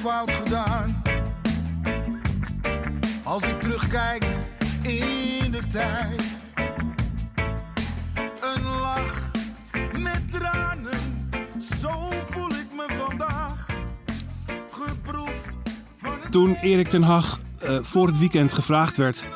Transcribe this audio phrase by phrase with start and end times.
[0.00, 1.02] Fout gedaan.
[3.24, 4.24] Als ik terugkijk
[4.82, 6.22] in de tijd,
[8.40, 9.30] een lach
[9.98, 11.28] met tranen,
[11.80, 11.90] zo
[12.30, 13.66] voel ik me vandaag.
[14.70, 15.56] Geproefd
[15.98, 19.28] van Toen Erik ten Hag eh, voor het weekend gevraagd werd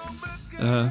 [0.59, 0.87] eh,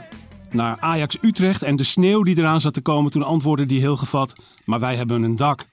[0.49, 3.97] naar Ajax Utrecht en de sneeuw die eraan zat te komen, toen antwoordde hij heel
[3.97, 4.33] gevat:
[4.65, 5.65] Maar wij hebben een dak.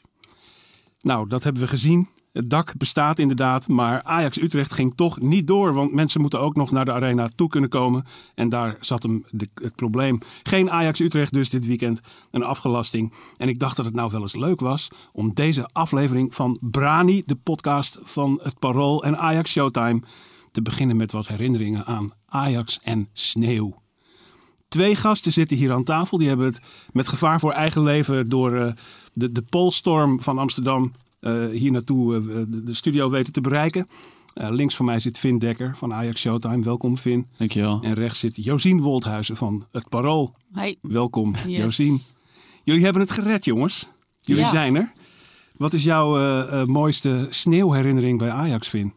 [1.01, 2.09] Nou, dat hebben we gezien.
[2.33, 5.75] Het dak bestaat inderdaad, maar Ajax Utrecht ging toch niet door.
[5.75, 8.05] Want mensen moeten ook nog naar de arena toe kunnen komen.
[8.35, 10.19] En daar zat hem de- het probleem.
[10.43, 12.01] Geen Ajax Utrecht dus dit weekend.
[12.31, 13.13] Een afgelasting.
[13.37, 17.23] En ik dacht dat het nou wel eens leuk was om deze aflevering van Brani,
[17.27, 20.03] de podcast van het Parool en Ajax Showtime,
[20.51, 23.79] te beginnen met wat herinneringen aan Ajax en sneeuw.
[24.69, 26.19] Twee gasten zitten hier aan tafel.
[26.19, 26.61] Die hebben het
[26.93, 28.73] met gevaar voor eigen leven door eh,
[29.13, 30.93] de, de Poolstorm van Amsterdam
[31.53, 33.87] hier naartoe eh, de, de studio weten te bereiken.
[34.35, 36.63] Eh, links van mij zit Vin Dekker van Ajax Showtime.
[36.63, 37.27] Welkom Vin.
[37.39, 37.81] Dankjewel.
[37.83, 40.35] En rechts zit Josien Woldhuizen van het Parool.
[40.55, 40.75] Hi.
[40.83, 41.59] Welkom Yes.
[41.59, 42.01] Josien.
[42.65, 43.89] Jullie hebben het gered jongens.
[44.21, 44.51] Jullie Ja.
[44.51, 44.93] zijn er.
[45.57, 48.93] Wat is jouw eh, eh, mooiste sneeuwherinnering bij Ajax, Vin?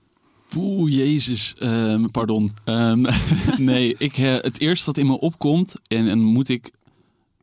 [0.57, 1.55] Oeh, jezus.
[1.59, 2.51] Ehm, pardon.
[2.63, 3.05] Ehm,
[3.57, 6.71] nee, ik, eh, het eerste wat in me opkomt, en, en moet ik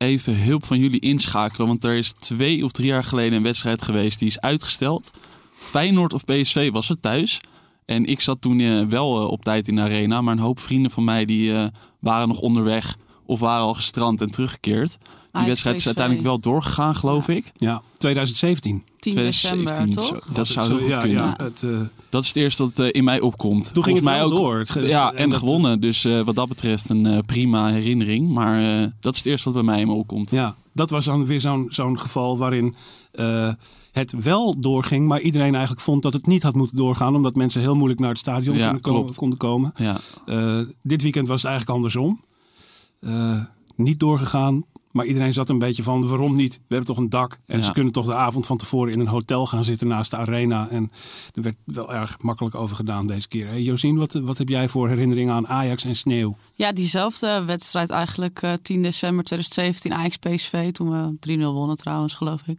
[0.01, 3.83] even hulp van jullie inschakelen, want er is twee of drie jaar geleden een wedstrijd
[3.83, 5.11] geweest die is uitgesteld.
[5.53, 7.41] Feyenoord of PSV was het thuis.
[7.85, 10.61] En ik zat toen eh, wel eh, op tijd in de arena, maar een hoop
[10.61, 11.67] vrienden van mij die eh,
[11.99, 14.99] waren nog onderweg of waren al gestrand en teruggekeerd.
[15.33, 17.53] Die Ajax, wedstrijd is uiteindelijk wel doorgegaan, geloof ik.
[17.57, 18.85] Ja, 2017.
[18.99, 20.25] 10 december, 2017, toch?
[20.27, 20.33] zo.
[20.35, 21.25] Dat zou Zo, heel goed ja, kunnen.
[21.25, 23.75] ja, het, eh, Dat is het eerste dat eh, in mij opkomt.
[23.75, 24.59] Toen ging het mij wel ook door.
[24.59, 25.81] Het ge- Ja, en en dat- gewonnen.
[25.81, 28.29] Dus eh, wat dat betreft een eh, prima herinnering.
[28.29, 30.31] Maar eh, dat is het eerste wat bij mij in me opkomt.
[30.31, 32.75] Ja, dat was dan weer zo'n zo'n geval waarin
[33.13, 33.53] eh,
[33.93, 37.61] het wel doorging, maar iedereen eigenlijk vond dat het niet had moeten doorgaan, omdat mensen
[37.61, 39.17] heel moeilijk naar het stadion Ja, konden, klopt.
[39.17, 39.73] konden komen.
[39.77, 42.25] Ja, Eh, dit weekend was het eigenlijk andersom.
[43.01, 43.41] Eh,
[43.77, 46.55] niet doorgegaan, maar iedereen zat een beetje van waarom niet?
[46.55, 47.65] We hebben toch een dak en Ja.
[47.65, 50.69] ze kunnen toch de avond van tevoren in een hotel gaan zitten naast de arena.
[50.69, 50.91] En
[51.35, 53.47] er werd wel erg makkelijk over gedaan deze keer.
[53.47, 56.37] Hey, Josien, wat, wat heb jij voor herinneringen aan Ajax en sneeuw?
[56.61, 58.43] Ja, diezelfde wedstrijd eigenlijk.
[58.43, 60.71] eh 10 december 2017, Ajax PSV.
[60.71, 62.59] Toen we 3-0 wonnen trouwens, geloof ik.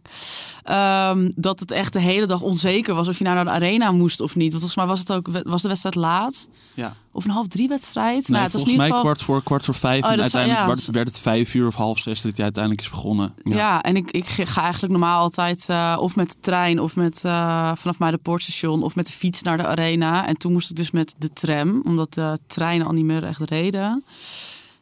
[0.62, 3.90] Ehm, dat het echt de hele dag onzeker was of je nou naar de arena
[3.92, 4.52] moest of niet.
[4.52, 6.48] Want volgens mij was, het ook, was de wedstrijd laat.
[6.74, 6.96] ja.
[7.14, 8.28] Of een half drie wedstrijd.
[8.28, 9.02] Nee, nou, het was volgens mij geval...
[9.02, 10.04] kwart voor, kwart voor vijf.
[10.04, 10.66] Oh, en zou- uiteindelijk ja.
[10.66, 13.34] werd, werd het vijf uur of half zes dat hij uiteindelijk is begonnen.
[13.42, 17.24] Ja, en ik, ik ga eigenlijk normaal altijd eh, of met de trein of met,
[17.24, 20.26] eh, vanaf mijn poortstation of met de fiets naar de arena.
[20.26, 23.40] En toen moest ik dus met de tram, omdat de treinen al niet meer echt
[23.40, 23.91] reden.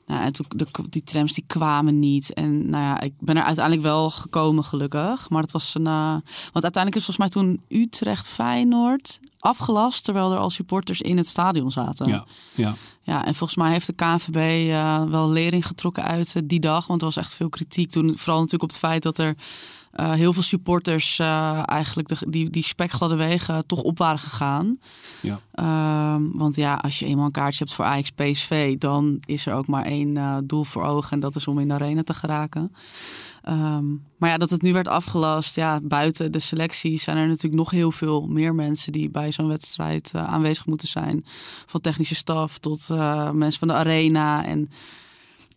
[0.07, 2.33] Nou, en toen, de, die trams die kwamen niet.
[2.33, 5.31] En nou ja, ik ben er uiteindelijk wel gekomen gelukkig.
[5.31, 5.87] Maar het was een...
[5.87, 6.17] eh,
[6.53, 10.05] want uiteindelijk is volgens mij toen Utrecht-Feyenoord afgelast...
[10.05, 12.09] terwijl er al supporters in het stadion zaten.
[12.09, 12.75] Ja, ja.
[13.03, 16.87] Ja, en volgens mij heeft de KNVB eh, wel lering getrokken uit eh, die dag.
[16.87, 18.19] Want er was echt veel kritiek toen.
[18.19, 19.35] Vooral natuurlijk op het feit dat er
[19.91, 24.79] eh, heel veel supporters eh, eigenlijk de, die, die spekgladde wegen toch op waren gegaan.
[25.23, 25.41] Ja.
[25.53, 29.55] Ehm, want ja, als je eenmaal een kaartje hebt voor Ajax PSV, dan is er
[29.55, 31.11] ook maar één eh, doel voor ogen.
[31.11, 32.75] En dat is om in de arena te geraken.
[33.43, 33.87] Ehm,
[34.19, 37.71] maar ja, dat het nu werd afgelast, ja, buiten de selectie zijn er natuurlijk nog
[37.71, 41.25] heel veel meer mensen die bij zo'n wedstrijd aanwezig moeten zijn.
[41.67, 42.89] Van technische staf tot
[43.33, 44.45] mensen van de arena.
[44.45, 44.71] En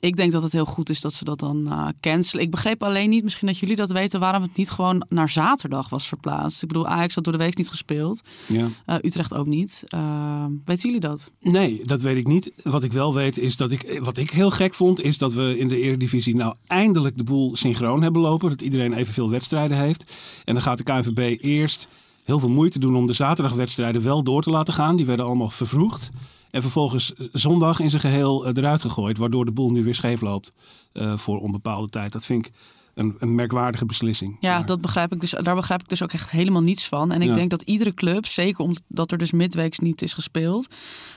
[0.03, 2.43] ik denk dat het heel goed is dat ze dat dan eh, cancelen.
[2.43, 5.89] Ik begreep alleen niet, misschien dat jullie dat weten, waarom het niet gewoon naar zaterdag
[5.89, 6.61] was verplaatst.
[6.61, 8.21] Ik bedoel, Ajax had door de week niet gespeeld.
[8.47, 8.67] ja.
[8.85, 9.83] Eh, Utrecht ook niet.
[9.95, 11.31] Uh, weten jullie dat?
[11.39, 12.51] Nee, dat weet ik niet.
[12.63, 15.57] Wat ik wel weet is dat ik, wat ik heel gek vond, is dat we
[15.57, 18.49] in de Eredivisie nou eindelijk de boel synchroon hebben lopen.
[18.49, 20.13] Dat iedereen evenveel wedstrijden heeft.
[20.45, 21.88] En dan gaat de KNVB eerst
[22.23, 24.95] heel veel moeite doen om de zaterdagwedstrijden wel door te laten gaan.
[24.95, 26.09] Die werden allemaal vervroegd.
[26.53, 30.21] En vervolgens zondag in zijn geheel eh, eruit gegooid, waardoor de boel nu weer scheef
[30.21, 30.53] loopt
[30.91, 32.11] eh, voor onbepaalde tijd.
[32.11, 32.53] Dat vind ik
[32.94, 34.38] een, een merkwaardige beslissing.
[34.40, 37.12] Ja, Maar- dat begrijp ik dus, daar begrijp ik dus ook echt helemaal niets van.
[37.12, 37.34] En ik Ja.
[37.34, 40.68] denk dat iedere club, zeker omdat er dus midweeks niet is gespeeld,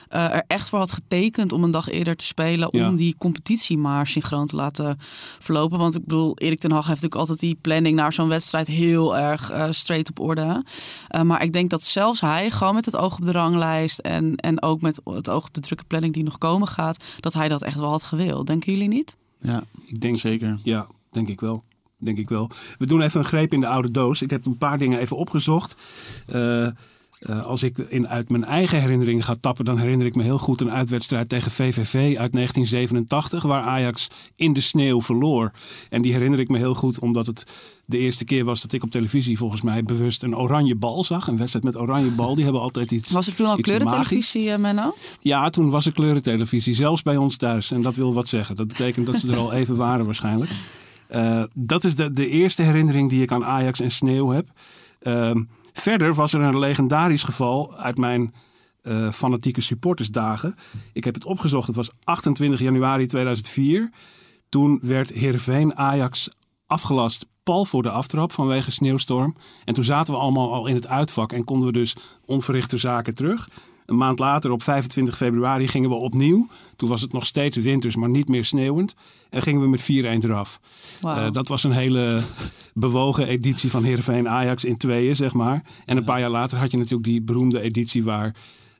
[0.07, 2.67] eh, er echt voor had getekend om een dag eerder te spelen.
[2.71, 2.89] Ja.
[2.89, 4.97] Om die competitie maar synchroon te laten
[5.39, 5.77] verlopen.
[5.77, 9.17] Want ik bedoel, Erik ten Hag heeft natuurlijk altijd die planning naar zo'n wedstrijd heel
[9.17, 10.65] erg eh, straight op orde.
[11.07, 14.35] Eh, maar ik denk dat zelfs hij, gewoon met het oog op de ranglijst en,
[14.35, 17.47] en ook met het oog op de drukke planning die nog komen gaat, dat hij
[17.47, 18.47] dat echt wel had gewild.
[18.47, 19.17] Denken jullie niet?
[19.39, 20.59] Ja, ik denk zeker.
[20.63, 21.63] Ja, denk ik wel.
[21.99, 22.49] Denk ik wel.
[22.77, 24.21] We doen even een greep in de oude doos.
[24.21, 25.75] Ik heb een paar dingen even opgezocht.
[26.27, 26.67] Eh,
[27.19, 30.37] eh, als ik in, uit mijn eigen herinneringen ga tappen, dan herinner ik me heel
[30.37, 35.51] goed een uitwedstrijd tegen VVV uit 1987, waar Ajax in de sneeuw verloor.
[35.89, 37.43] En die herinner ik me heel goed, omdat het
[37.85, 41.27] de eerste keer was dat ik op televisie volgens mij bewust een oranje bal zag.
[41.27, 42.35] Een wedstrijd met oranje bal.
[42.35, 43.11] Die hebben altijd iets.
[43.11, 44.95] Was er toen al kleurentelevisie, eh, Menno?
[45.21, 47.71] Ja, toen was er kleurentelevisie, zelfs bij ons thuis.
[47.71, 48.55] En dat wil wat zeggen.
[48.55, 50.51] Dat betekent dat ze er al even waren waarschijnlijk.
[51.07, 54.49] Eh, dat is de, de eerste herinnering die ik aan Ajax en sneeuw heb.
[54.99, 55.43] Ehm,
[55.73, 58.33] verder was er een legendarisch geval uit mijn
[58.81, 60.55] eh, fanatieke supportersdagen.
[60.93, 61.67] Ik heb het opgezocht.
[61.67, 63.91] Het was 28 januari 2004.
[64.49, 66.29] Toen werd Heerenveen Ajax
[66.65, 69.35] afgelast pal voor de aftrap vanwege sneeuwstorm.
[69.65, 71.95] En toen zaten we allemaal al in het uitvak en konden we dus
[72.25, 73.49] onverrichte zaken terug.
[73.87, 76.47] Een maand later, op 25 februari, gingen we opnieuw.
[76.75, 78.95] Toen was het nog steeds winters, maar niet meer sneeuwend.
[79.29, 79.85] En gingen we met 4-1
[80.23, 80.59] eraf.
[81.01, 81.25] Wauw.
[81.25, 82.21] Eh, dat was een hele
[82.73, 85.63] bewogen editie van Heerenveen Ajax in tweeën, zeg maar.
[85.85, 88.35] En een paar jaar later had je natuurlijk die beroemde editie waar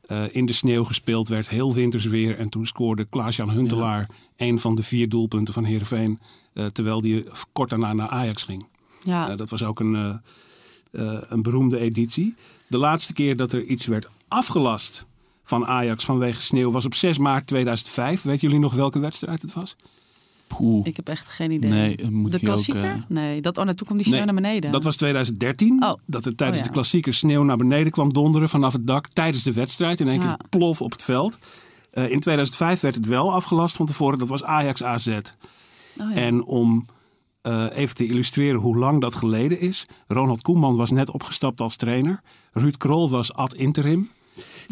[0.05, 1.49] eh, in de sneeuw gespeeld werd.
[1.49, 2.37] Heel winters weer.
[2.37, 6.19] En toen scoorde Klaas-Jan Huntelaar een van de vier doelpunten van Heerenveen.
[6.53, 8.65] eh, terwijl die kort daarna naar Ajax ging.
[9.03, 9.35] ja.
[9.35, 10.21] Dat was ook een,
[10.91, 12.35] een beroemde editie.
[12.67, 15.05] De laatste keer dat er iets werd afgelast
[15.43, 18.21] van Ajax vanwege sneeuw was op 6 maart 2005.
[18.21, 19.75] Weet jullie nog welke wedstrijd het was?
[20.47, 20.85] Poeh.
[20.85, 21.69] Ik heb echt geen idee.
[21.69, 22.83] Nee, dat moet de je ook, klassieker?
[22.83, 24.71] eh, Nee, dat, oh, kwam die sneeuw Nee, naar beneden.
[24.71, 25.83] Dat was 2013.
[25.83, 25.93] Oh.
[26.05, 26.69] Dat er tijdens Oh, ja.
[26.69, 29.07] de klassieker sneeuw naar beneden kwam donderen vanaf het dak.
[29.07, 29.99] Tijdens de wedstrijd.
[29.99, 30.35] In één Ja.
[30.35, 31.37] keer plof op het veld.
[31.91, 34.19] Eh, in 2005 werd het wel afgelast van tevoren.
[34.19, 35.07] Dat was Ajax AZ.
[35.07, 35.13] Oh,
[35.95, 36.13] ja.
[36.13, 36.85] En om
[37.41, 39.85] eh, even te illustreren hoe lang dat geleden is.
[40.07, 42.21] Ronald Koeman was net opgestapt als trainer.
[42.51, 44.09] Ruud Krol was ad interim.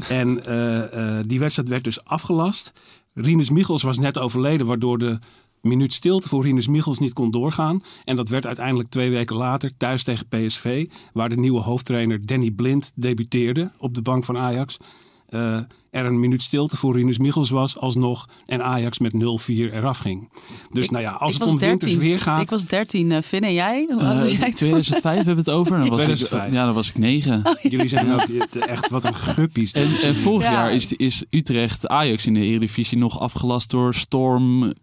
[0.09, 2.71] En eh, eh, die wedstrijd werd dus afgelast.
[3.13, 5.19] Rinus Michels was net overleden, waardoor de
[5.61, 7.81] minuut stilte voor Rinus Michels niet kon doorgaan.
[8.03, 12.51] En dat werd uiteindelijk twee weken later thuis tegen PSV, waar de nieuwe hoofdtrainer Danny
[12.51, 14.77] Blind debuteerde op de bank van Ajax.
[15.25, 15.59] eh,
[15.95, 20.29] er een minuut stilte voor Rinus Michels was alsnog en Ajax met 0-4 eraf ging.
[20.71, 21.99] Dus nou ja, als het om winters 13.
[21.99, 22.41] weer gaat...
[22.41, 23.11] Ik was 13.
[23.11, 23.85] eh Finn en jij?
[23.91, 24.53] Hoe oud Eh, was jij toen?
[24.53, 25.71] 2005 hebben we het over.
[25.73, 26.47] En dan was 2005.
[26.47, 27.57] Ik, ja, dan was ik negen.
[27.61, 29.71] Jullie zijn ook eh, echt wat een guppies.
[29.71, 30.51] En, en vorig Ja.
[30.51, 34.73] jaar is, is Utrecht Ajax in de Eredivisie nog afgelast door Storm.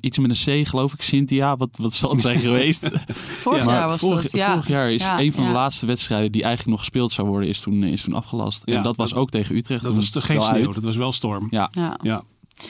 [0.00, 1.02] Iets met een C, geloof ik.
[1.02, 2.90] Cynthia, wat, wat zal het zijn geweest?
[3.42, 4.30] Vorig Ja, jaar was vorig, dat.
[4.32, 4.50] Ja.
[4.50, 5.48] vorig jaar is Ja, een van ja.
[5.48, 8.62] de laatste wedstrijden die eigenlijk nog gespeeld zou worden, is toen, is toen afgelast.
[8.64, 9.82] Ja, en dat was dat- ook tegen Utrecht.
[9.82, 10.74] Dat was toch geen sneeuw, uit.
[10.74, 11.46] dat was wel storm.
[11.50, 11.70] Ja,
[12.02, 12.22] Ja.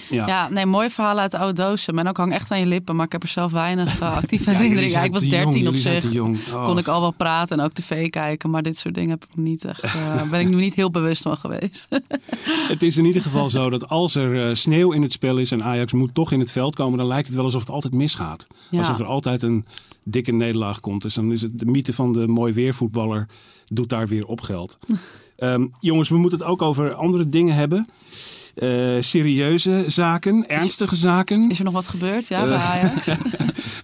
[0.08, 0.26] Ja.
[0.26, 0.48] Ja.
[0.48, 1.94] Nee, mooie verhalen uit de oude dozen.
[1.94, 4.50] Men ook hang echt aan je lippen, maar ik heb er zelf weinig eh, actieve
[4.50, 5.04] herinneringen.
[5.04, 6.04] ik was te 13 jong, op zich.
[6.52, 6.66] Oh.
[6.66, 9.36] Kon ik al wel praten en ook tv kijken, maar dit soort dingen heb ik
[9.36, 11.88] niet echt, eh, ben ik nu niet heel bewust van geweest.
[12.68, 15.50] Het is in ieder geval zo dat als er eh, sneeuw in het spel is
[15.50, 17.94] en Ajax moet toch in het veld komen, dan lijkt het wel alsof het altijd
[17.94, 18.46] misgaat.
[18.70, 18.78] Ja.
[18.78, 19.66] Alsof er altijd een
[20.04, 21.02] dikke nederlaag komt.
[21.02, 23.28] Dus dan is het de mythe van de mooi weervoetballer
[23.66, 24.78] doet daar weer op geld.
[25.36, 27.88] Ehm, jongens, we moeten het ook over andere dingen hebben.
[28.58, 31.50] Eh, serieuze zaken, ernstige zaken.
[31.50, 32.28] Is er nog wat gebeurd?
[32.28, 33.06] Ja, bij Eh, Ajax?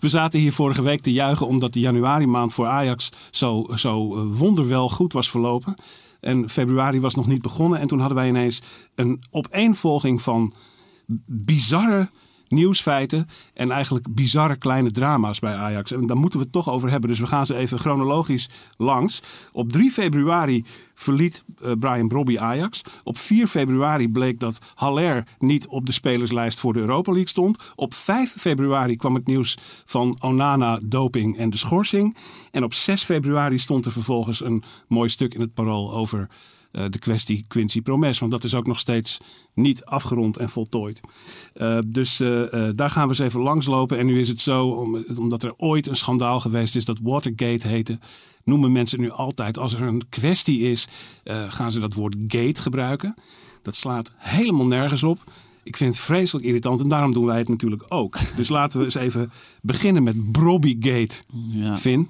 [0.00, 4.16] We zaten hier vorige week te juichen omdat de januari maand voor Ajax zo, zo
[4.16, 5.74] eh, wonderwel goed was verlopen.
[6.20, 7.80] En februari was nog niet begonnen.
[7.80, 8.60] En toen hadden wij ineens
[8.94, 10.54] een opeenvolging van
[11.26, 12.10] bizarre
[12.54, 15.92] nieuwsfeiten en eigenlijk bizarre kleine drama's bij Ajax.
[15.92, 17.10] En daar moeten we het toch over hebben.
[17.10, 19.22] Dus we gaan ze even chronologisch langs.
[19.52, 22.82] Op 3 februari verliet eh, Brian Brobby Ajax.
[23.02, 27.72] Op 4 februari bleek dat Haller niet op de spelerslijst voor de Europa League stond.
[27.76, 32.16] Op 5 februari kwam het nieuws van Onana, doping en de schorsing.
[32.50, 36.28] En op 6 februari stond er vervolgens een mooi stuk in het parool over
[36.74, 38.18] eh, de kwestie Quincy Promes.
[38.18, 39.18] Want dat is ook nog steeds
[39.54, 41.00] niet afgerond en voltooid.
[41.54, 42.42] Eh, dus eh,
[42.74, 43.98] daar gaan we eens even langslopen.
[43.98, 47.68] En nu is het zo, om- omdat er ooit een schandaal geweest is dat Watergate
[47.68, 47.98] heette.
[48.44, 50.86] Noemen mensen nu altijd, als er een kwestie is,
[51.48, 53.14] gaan ze dat woord gate gebruiken.
[53.62, 55.24] Dat slaat helemaal nergens op.
[55.62, 58.16] Ik vind het vreselijk irritant en daarom doen wij het natuurlijk ook.
[58.36, 59.30] Dus laten we eens even
[59.62, 61.22] beginnen met Brobbygate.
[61.52, 61.76] ja.
[61.76, 62.08] Finn?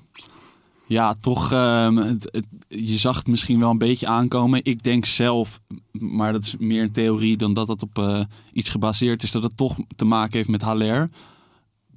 [0.86, 1.52] Ja, toch.
[1.52, 4.60] ehm, het, het- je zag het misschien wel een beetje aankomen.
[4.64, 5.60] Ik denk zelf,
[5.92, 8.20] maar dat is meer een theorie dan dat het op eh,
[8.52, 11.10] iets gebaseerd is, dat het toch te maken heeft met Haller.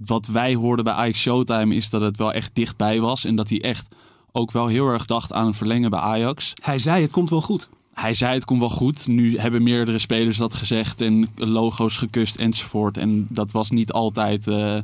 [0.06, 3.26] wat wij hoorden bij Ajax Showtime is dat het wel echt dichtbij was.
[3.26, 3.88] En dat hij echt
[4.32, 6.54] ook wel heel erg dacht aan een verlengen bij Ajax.
[6.62, 7.70] Hij zei het komt wel goed.
[7.94, 9.08] Hij zei het komt wel goed.
[9.08, 12.98] Nu hebben meerdere spelers dat gezegd en logo's gekust enzovoort.
[12.98, 14.48] En dat was niet altijd...
[14.48, 14.78] eh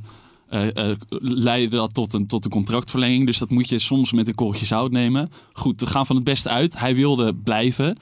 [0.53, 3.25] eh, leidde dat tot een, tot een contractverlenging.
[3.25, 5.29] Dus dat moet je soms met een korreltje zout nemen.
[5.53, 6.79] Goed, we gaan van het beste uit.
[6.79, 7.97] Hij wilde blijven.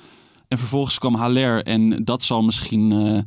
[0.47, 1.63] En vervolgens kwam Haller.
[1.63, 3.19] En dat zal misschien eh,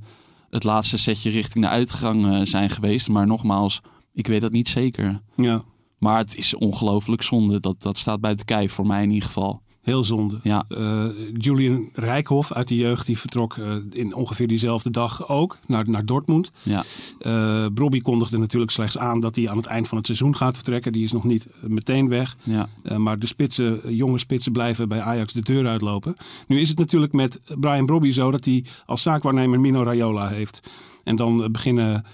[0.50, 3.09] het laatste setje richting de uitgang zijn geweest.
[3.09, 3.81] Maar nogmaals,
[4.12, 5.21] ik weet dat niet zeker.
[5.37, 5.62] Ja,
[5.99, 7.61] Maar het is ongelooflijk zonde.
[7.61, 9.62] Dat, dat staat buiten kijf, voor mij in ieder geval.
[9.85, 10.38] Heel zonde.
[10.43, 11.05] Ja, Eh,
[11.38, 16.05] Julian Rijkhoff uit de jeugd die vertrok eh, in ongeveer diezelfde dag ook naar, naar
[16.05, 16.50] Dortmund.
[16.62, 16.85] ja.
[17.19, 20.55] Eh Brobby kondigde natuurlijk slechts aan dat hij aan het eind van het seizoen gaat
[20.55, 20.93] vertrekken.
[20.93, 22.37] Die is nog niet meteen weg.
[22.43, 22.69] ja.
[22.99, 26.17] Maar de spitsen, jonge spitsen blijven bij Ajax de deur uitlopen.
[26.47, 30.61] Nu is het natuurlijk met Brian Brobby zo dat hij als zaakwaarnemer Mino Raiola heeft.
[31.05, 32.05] En dan beginnen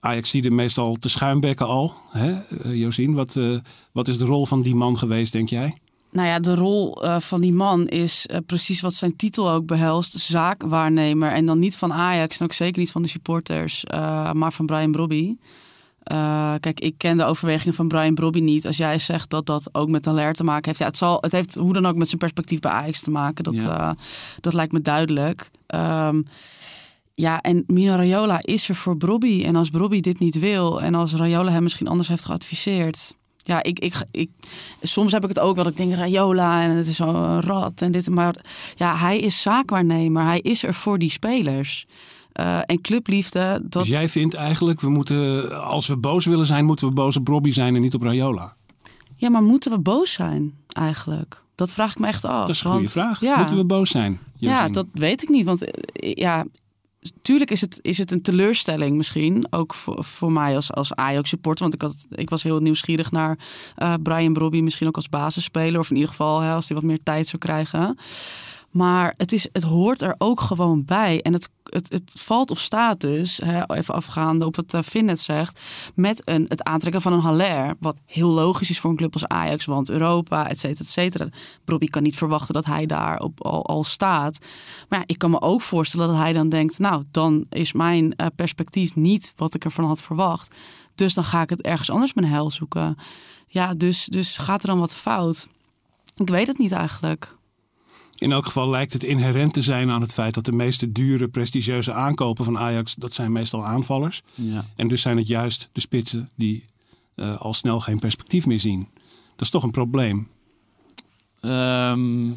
[0.00, 1.94] Ajaxiden meestal te schuimbekken al.
[2.10, 2.34] Hè?
[2.72, 3.38] Josien, wat,
[3.92, 5.76] wat is de rol van die man geweest, denk jij?
[6.12, 9.66] Nou ja, de rol eh, van die man is eh, precies wat zijn titel ook
[9.66, 10.18] behelst.
[10.18, 11.32] Zaakwaarnemer.
[11.32, 14.66] En dan niet van Ajax en ook zeker niet van de supporters, eh, maar van
[14.66, 15.36] Brian Brobby.
[16.60, 18.66] Kijk, ik ken de overwegingen van Brian Brobby niet.
[18.66, 20.78] Als jij zegt dat dat ook met Haller te maken heeft.
[20.78, 23.44] Ja, het, zal, het heeft hoe dan ook met zijn perspectief bij Ajax te maken.
[23.44, 23.96] Dat, Ja.
[24.40, 25.50] dat lijkt me duidelijk.
[25.66, 26.22] Ehm,
[27.14, 29.44] ja, en Mino Raiola is er voor Brobby.
[29.44, 33.14] En als Brobby dit niet wil en als Raiola hem misschien anders heeft geadviseerd...
[33.50, 34.30] Ja, ik, ik, ik,
[34.82, 35.64] soms heb ik het ook wel.
[35.64, 38.10] dat Ik denk Raiola en het is zo'n rat en dit.
[38.10, 38.34] Maar
[38.76, 40.24] ja, hij is zaakwaarnemer.
[40.24, 41.86] Hij is er voor die spelers.
[42.32, 43.82] Eh, en clubliefde, dat...
[43.82, 47.24] Dus jij vindt eigenlijk, we moeten, als we boos willen zijn, moeten we boos op
[47.24, 48.54] Brobby zijn en niet op Raiola?
[49.16, 51.42] Ja, maar moeten we boos zijn eigenlijk?
[51.54, 52.46] Dat vraag ik me echt af.
[52.46, 53.20] Dat is een goede Want, vraag.
[53.20, 54.20] Ja, Moeten we boos zijn?
[54.36, 55.44] ja, dat weet ik niet.
[55.44, 56.44] Want eh, ja,
[57.22, 59.46] tuurlijk is het, is het een teleurstelling misschien.
[59.50, 61.62] Ook voor, voor mij als, als Ajax-supporter.
[61.62, 63.38] Want ik, had, ik was heel nieuwsgierig naar
[63.74, 64.60] eh, Brian Brobby.
[64.60, 65.80] Misschien ook als basisspeler.
[65.80, 67.98] Of in ieder geval als hij wat meer tijd zou krijgen.
[68.70, 71.22] Maar het, is, het hoort er ook gewoon bij.
[71.22, 75.04] En het, het, het valt of staat dus, hè, even afgaande op wat uh, Finn
[75.04, 75.60] net zegt,
[75.94, 77.76] met een, het aantrekken van een Haller.
[77.80, 81.28] Wat heel logisch is voor een club als Ajax, want Europa, et cetera, et cetera.
[81.64, 84.38] Bobby kan niet verwachten dat hij daar op, al, staat.
[84.88, 88.04] Maar ja, ik kan me ook voorstellen dat hij dan denkt, nou, dan is mijn
[88.04, 90.54] uh, perspectief niet wat ik ervan had verwacht.
[90.94, 92.96] Dus dan ga ik het ergens anders mijn hel zoeken.
[93.46, 95.48] Ja, dus, dus gaat er dan wat fout?
[96.14, 97.38] Ik weet het niet eigenlijk.
[98.20, 101.28] In elk geval lijkt het inherent te zijn aan het feit dat de meeste dure,
[101.28, 104.22] prestigieuze aankopen van Ajax, dat zijn meestal aanvallers.
[104.34, 104.64] Ja.
[104.76, 106.64] En dus zijn het juist de spitsen die
[107.16, 108.88] uh, al snel geen perspectief meer zien.
[109.30, 110.28] Dat is toch een probleem.
[111.42, 112.36] Um,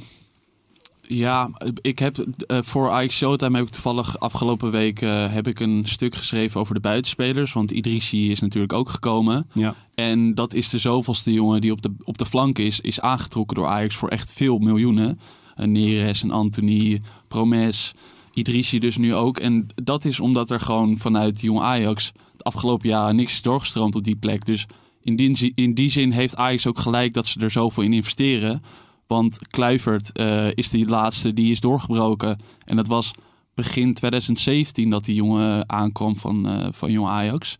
[1.01, 1.49] ja,
[1.81, 5.83] ik heb uh, voor Ajax Showtime heb ik toevallig afgelopen week uh, heb ik een
[5.85, 7.53] stuk geschreven over de buitenspelers.
[7.53, 9.49] Want Idrissi is natuurlijk ook gekomen.
[9.53, 9.75] Ja.
[9.95, 13.55] En dat is de zoveelste jongen die op de, op de flank is, is aangetrokken
[13.55, 15.19] door Ajax voor echt veel miljoenen.
[15.55, 17.93] Neres en Anthony, Promes,
[18.33, 19.37] Idrissi dus nu ook.
[19.37, 22.11] En dat is omdat er gewoon vanuit jong Ajax
[22.43, 24.45] de afgelopen jaren niks is doorgestroomd op die plek.
[24.45, 24.65] Dus
[25.01, 28.63] in die, in die zin heeft Ajax ook gelijk dat ze er zoveel in investeren.
[29.07, 32.39] Want Kluivert uh, is die laatste die is doorgebroken.
[32.65, 33.11] En dat was
[33.53, 37.55] begin 2017 dat die jongen aankwam van, uh, van jong Ajax.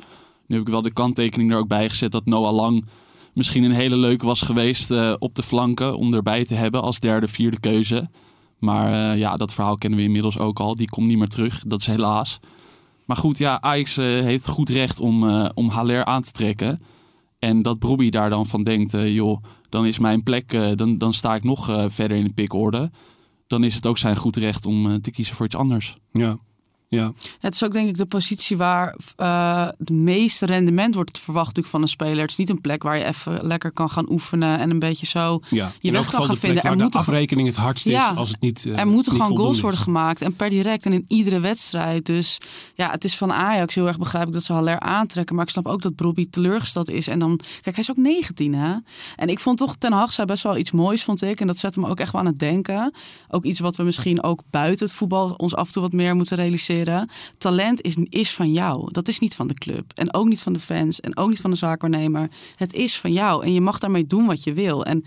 [0.48, 2.86] Nu heb ik wel de kanttekening er ook bij gezet dat Noah Lang
[3.34, 7.00] misschien een hele leuke was geweest uh, op de flanken om erbij te hebben als
[7.00, 8.10] derde, vierde keuze.
[8.60, 10.76] Maar ja, dat verhaal kennen we inmiddels ook al.
[10.76, 11.64] Die komt niet meer terug.
[11.68, 12.40] Dat is helaas.
[13.06, 16.82] Maar goed, ja, Ajax heeft goed recht om, om Haller aan te trekken.
[17.40, 21.36] En dat Brobbey daar dan van denkt, joh, dan is mijn plek, dan, dan sta
[21.36, 22.92] ik nog verder in de pikorde.
[23.48, 25.98] Dan is het ook zijn goed recht om te kiezen voor iets anders.
[26.12, 26.38] Ja.
[26.94, 27.14] Ja.
[27.40, 31.82] Het is ook denk ik de positie waar uh, het meeste rendement wordt verwacht van
[31.82, 32.22] een speler.
[32.22, 35.06] Het is niet een plek waar je even lekker kan gaan oefenen en een beetje
[35.06, 35.72] zo ja.
[35.80, 36.64] je weg kan gaan vinden.
[36.64, 39.22] Er moet de afrekening het hardst ja, is als het niet uh, Er moeten niet
[39.22, 39.62] gewoon goals is.
[39.62, 42.06] worden gemaakt en per direct en in iedere wedstrijd.
[42.06, 42.38] Dus
[42.76, 45.36] ja, het is van Ajax heel erg begrijp ik dat ze Haller aantrekken.
[45.36, 47.08] Maar ik snap ook dat Brobbey teleurgesteld is.
[47.08, 48.76] En dan, kijk, hij is ook 19 hè.
[49.16, 51.42] En ik vond toch Ten Hag zei best wel iets moois vond ik.
[51.42, 52.94] En dat zette me ook echt wel aan het denken.
[53.30, 56.16] Ook iets wat we misschien ook buiten het voetbal ons af en toe wat meer
[56.16, 56.83] moeten realiseren.
[57.38, 58.92] Talent is, is van jou.
[58.92, 59.92] Dat is niet van de club.
[59.96, 61.00] En ook niet van de fans.
[61.00, 62.30] En ook niet van de zaakwaarnemer.
[62.56, 63.44] Het is van jou.
[63.44, 64.86] En je mag daarmee doen wat je wil.
[64.86, 65.06] En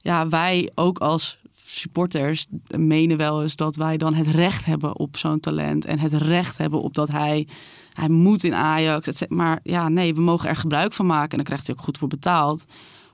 [0.00, 2.46] ja, wij ook als supporters
[2.76, 5.84] menen wel eens dat wij dan het recht hebben op zo'n talent.
[5.84, 7.46] En het recht hebben op dat hij,
[7.92, 9.22] hij moet in Ajax.
[9.28, 11.30] Maar ja, nee, we mogen er gebruik van maken.
[11.30, 12.64] En dan krijgt hij ook goed voor betaald.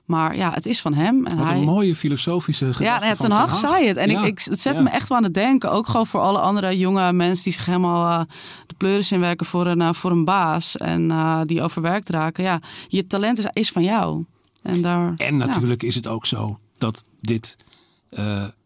[0.05, 1.25] Maar ja, het is van hem.
[1.25, 1.57] En Wat hij...
[1.57, 3.97] een mooie filosofische gedachte Ja, Ten Hag zei het.
[3.97, 4.83] En Ja, ik, ik, het zette ja.
[4.83, 5.71] me echt wel aan het denken.
[5.71, 8.25] Ook gewoon voor alle andere jonge mensen die zich helemaal eh,
[8.67, 10.77] de pleuris inwerken voor een, eh, voor een baas.
[10.77, 12.43] En eh, die overwerkt raken.
[12.43, 14.25] Ja, je talent is, is van jou.
[14.61, 17.57] En, daar, En natuurlijk is het ook zo dat dit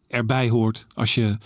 [0.07, 1.37] erbij hoort als je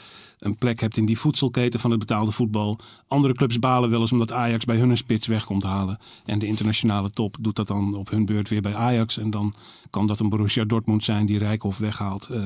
[0.41, 2.79] een plek hebt in die voedselketen van het betaalde voetbal.
[3.07, 5.99] Andere clubs balen wel eens omdat Ajax bij hun een spits weg komt halen.
[6.25, 9.17] En de internationale top doet dat dan op hun beurt weer bij Ajax.
[9.17, 9.53] En dan
[9.89, 12.25] kan dat een Borussia Dortmund zijn die Rijkhoff weghaalt.
[12.25, 12.45] Eh,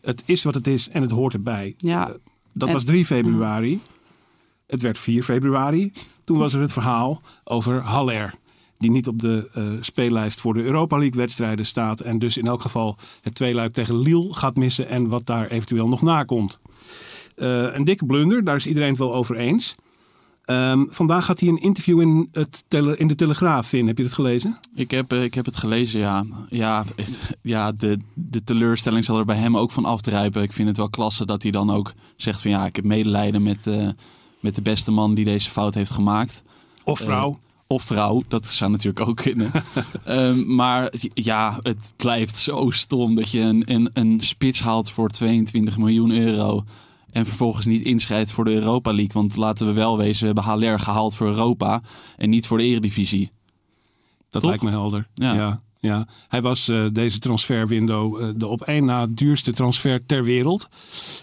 [0.00, 1.74] het is wat het is en het hoort erbij.
[1.78, 2.08] Ja.
[2.08, 2.14] Eh,
[2.52, 3.80] dat En- was 3 februari.
[4.66, 5.92] Het werd 4 februari.
[6.24, 8.34] Toen was er het verhaal over Haller.
[8.78, 12.00] Die niet op de eh, speellijst voor de Europa League wedstrijden staat.
[12.00, 14.88] En dus in elk geval het tweeluik tegen Lille gaat missen.
[14.88, 16.60] En wat daar eventueel nog na komt.
[17.36, 19.74] Eh, een dikke blunder, daar is iedereen het wel over eens.
[20.44, 23.86] Ehm, vandaag gaat hij een interview in, het tele- in de Telegraaf in.
[23.86, 24.58] Heb je dat gelezen?
[24.74, 26.24] Ik heb, eh, ik heb het gelezen, ja.
[26.48, 30.42] Ja, het- ja de, de teleurstelling zal er bij hem ook van afdrijven.
[30.42, 32.50] Ik vind het wel klasse dat hij dan ook zegt van...
[32.50, 33.66] ja, ik heb medelijden met,
[34.40, 36.42] met de beste man die deze fout heeft gemaakt.
[36.84, 37.38] Of vrouw?
[37.68, 39.50] Of vrouw, dat zou natuurlijk ook kunnen.
[40.04, 45.08] Ehm, maar ja, het blijft zo stom dat je een, een, een spits haalt voor
[45.08, 46.64] 22 miljoen euro.
[47.10, 49.12] En vervolgens niet inschrijft voor de Europa League.
[49.12, 51.80] Want laten we wel wezen, we hebben Haller gehaald voor Europa
[52.16, 53.30] en niet voor de Eredivisie.
[54.30, 54.50] Dat Toch?
[54.50, 55.08] lijkt me helder.
[55.14, 55.34] Ja.
[55.34, 55.62] Ja.
[55.78, 60.68] ja, Hij was eh, deze transferwindow eh, de op één na duurste transfer ter wereld.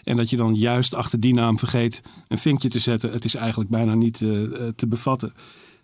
[0.03, 3.11] En dat je dan juist achter die naam vergeet een vinkje te zetten.
[3.11, 4.29] Het is eigenlijk bijna niet eh,
[4.75, 5.33] te bevatten.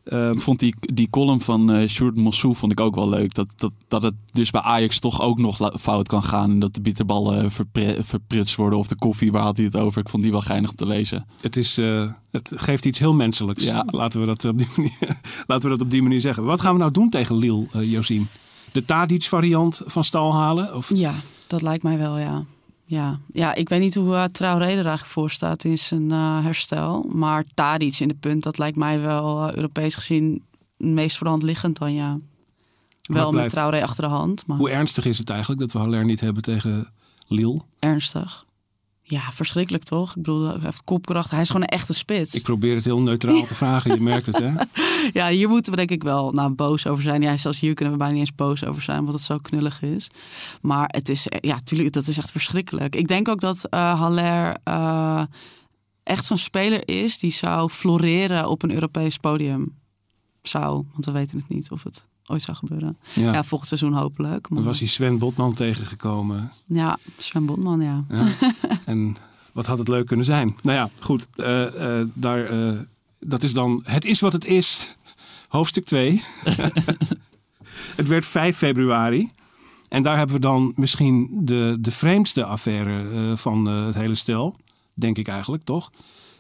[0.10, 3.34] Ehm, Ik vond die, die column van eh Sjoerd Mossou vond ik ook wel leuk.
[3.34, 6.50] Dat, dat, dat het dus bij Ajax toch ook nog fout kan gaan.
[6.52, 8.80] En dat de bitterballen verpre- verprutst worden.
[8.80, 10.02] Of de koffie, waar had hij het over?
[10.02, 11.26] Ik vond die wel geinig om te lezen.
[11.42, 13.64] het, is, eh, het geeft iets heel menselijks.
[13.64, 13.84] Ja.
[13.88, 14.98] Laten, we dat op die manier,
[15.48, 16.44] laten we dat op die manier zeggen.
[16.44, 18.28] Wat gaan we nou doen tegen Lille, eh Josien?
[18.72, 20.76] De Tadic variant van stal halen?
[20.76, 21.14] Of Ja,
[21.48, 22.46] dat lijkt mij wel, ja.
[22.90, 26.44] Ja, ja ik weet niet hoe uh, Traoré er eigenlijk voor staat in zijn eh,
[26.44, 27.06] herstel.
[27.14, 30.44] Maar Tadic in de punt, dat lijkt mij wel eh, Europees gezien
[30.78, 32.20] het meest voor de hand liggend dan, ja.
[33.02, 36.06] Wel met Traoré achter de hand, maar hoe ernstig is het eigenlijk dat we Haller
[36.06, 36.88] niet hebben tegen
[37.28, 37.62] Lille?
[37.80, 38.46] ernstig.
[39.12, 40.10] Ja, verschrikkelijk toch?
[40.10, 41.32] Ik bedoel, hij heeft kopkracht.
[41.32, 42.34] Hij is gewoon een echte spits.
[42.34, 44.54] Ik probeer het heel neutraal te vragen, je merkt het hè?
[45.20, 47.22] Ja, hier moeten we denk ik wel nou, boos over zijn.
[47.22, 49.82] Ja, zelfs hier kunnen we bijna niet eens boos over zijn, omdat het zo knullig
[49.82, 50.08] is.
[50.62, 52.96] Maar het is, ja, tuurlijk, dat is echt verschrikkelijk.
[52.96, 55.24] Ik denk ook dat eh Haller eh,
[56.04, 59.78] echt zo'n speler is die zou floreren op een Europees podium.
[60.42, 62.98] Zou, want we weten het niet of het ooit zou gebeuren.
[63.14, 63.34] Ja.
[63.34, 64.50] Ja, volgend seizoen hopelijk.
[64.50, 66.52] Maar, Dan was hij Sven Botman tegengekomen.
[66.66, 68.04] Ja, Sven Botman, ja.
[68.10, 68.28] Ja.
[68.86, 69.16] en
[69.54, 70.56] wat had het leuk kunnen zijn?
[70.62, 71.28] Nou ja, goed.
[71.36, 72.80] eh, eh, daar, eh,
[73.20, 74.96] dat is dan Het is wat het is.
[75.48, 76.22] Hoofdstuk 2.
[77.96, 79.32] het werd 5 februari.
[79.90, 84.56] En daar hebben we dan misschien de, de vreemdste affaire van het hele stel.
[84.94, 85.92] Denk ik eigenlijk, toch?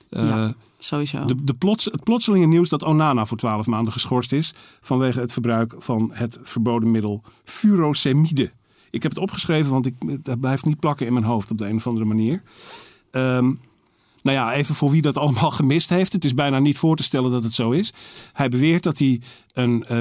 [0.09, 0.53] Eh, Ja.
[0.81, 1.25] Sowieso.
[1.25, 4.53] de, de plots, het plotselinge nieuws dat Onana voor 12 maanden geschorst is.
[4.81, 8.51] vanwege het verbruik van het verboden middel furosemide.
[8.89, 9.93] Ik heb het opgeschreven, want ik,
[10.23, 12.41] het blijft niet plakken in mijn hoofd op de een of andere manier.
[13.11, 13.45] Ehm,
[14.21, 16.13] nou ja, even voor wie dat allemaal gemist heeft.
[16.13, 17.93] Het is bijna niet voor te stellen dat het zo is.
[18.33, 19.21] Hij beweert dat hij
[19.53, 19.97] een eh,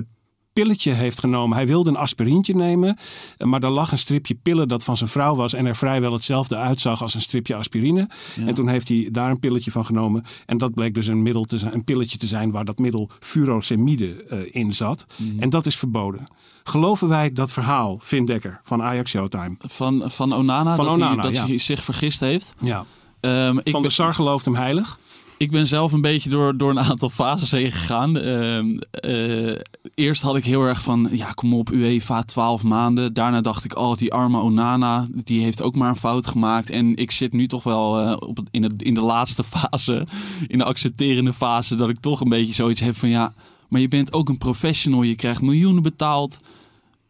[0.63, 1.57] pilletje heeft genomen.
[1.57, 2.97] Hij wilde een aspirintje nemen,
[3.39, 6.57] maar er lag een stripje pillen dat van zijn vrouw was en er vrijwel hetzelfde
[6.57, 8.09] uitzag als een stripje aspirine.
[8.47, 11.45] En toen heeft hij daar een pilletje van genomen en dat bleek dus een middel
[11.45, 15.07] te zijn, een pilletje te zijn waar dat middel furosemide eh, in zat.
[15.39, 16.29] En dat is verboden.
[16.63, 19.57] Geloven wij dat verhaal, Vin Dekker van Ajax Showtime?
[19.59, 21.47] Van, van Onana, Van dat, Onana, hij, dat ja.
[21.47, 22.55] hij zich vergist heeft.
[22.61, 22.85] Ja.
[23.21, 24.99] Ehm, ik Van de Sar gelooft hem heilig.
[25.39, 28.19] Ik ben zelf een beetje door, door een aantal fases heen gegaan.
[28.19, 29.61] Ehm, eh,
[29.95, 33.15] eerst had ik heel erg van, ja kom op, UEFA 12 maanden.
[33.15, 36.71] Daarna dacht ik, oh die arme Onana, die heeft ook maar een fout gemaakt.
[36.71, 40.07] En ik zit nu toch wel eh, op, in, het, in de laatste fase,
[40.47, 43.35] in de accepterende fase, dat ik toch een beetje zoiets heb van, ja,
[43.69, 46.37] maar je bent ook een professional, je krijgt miljoenen betaald.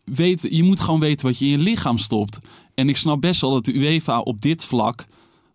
[0.04, 2.38] Weet, je moet gewoon weten wat je in je lichaam stopt.
[2.74, 5.06] En ik snap best wel dat de UEFA op dit vlak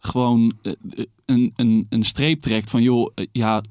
[0.06, 3.62] gewoon eh, eh, een, een, een streep trekt van joh, eh, ja,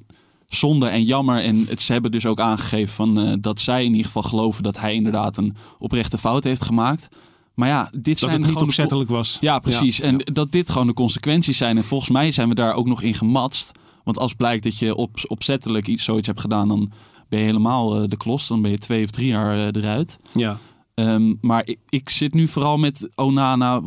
[0.48, 1.42] zonde en jammer.
[1.42, 4.78] En het, ze hebben dus ook aangegeven van, dat zij in ieder geval geloven dat
[4.78, 7.08] hij inderdaad een oprechte fout heeft gemaakt.
[7.54, 9.38] Maar ja, dit Dat zijn het niet opzettelijk was.
[9.40, 9.96] Ja, precies.
[9.96, 10.32] Ja, en ja.
[10.32, 11.76] dat dit gewoon de consequenties zijn.
[11.76, 13.70] En volgens mij zijn we daar ook nog in gematst.
[14.04, 16.92] Want als blijkt dat je op, opzettelijk iets, zoiets hebt gedaan, dan
[17.28, 18.46] ben je helemaal de klos.
[18.46, 20.16] Dan ben je twee of drie jaar eruit.
[20.32, 20.58] Ja.
[20.94, 23.82] Ehm, maar ik, ik zit nu vooral met Onana.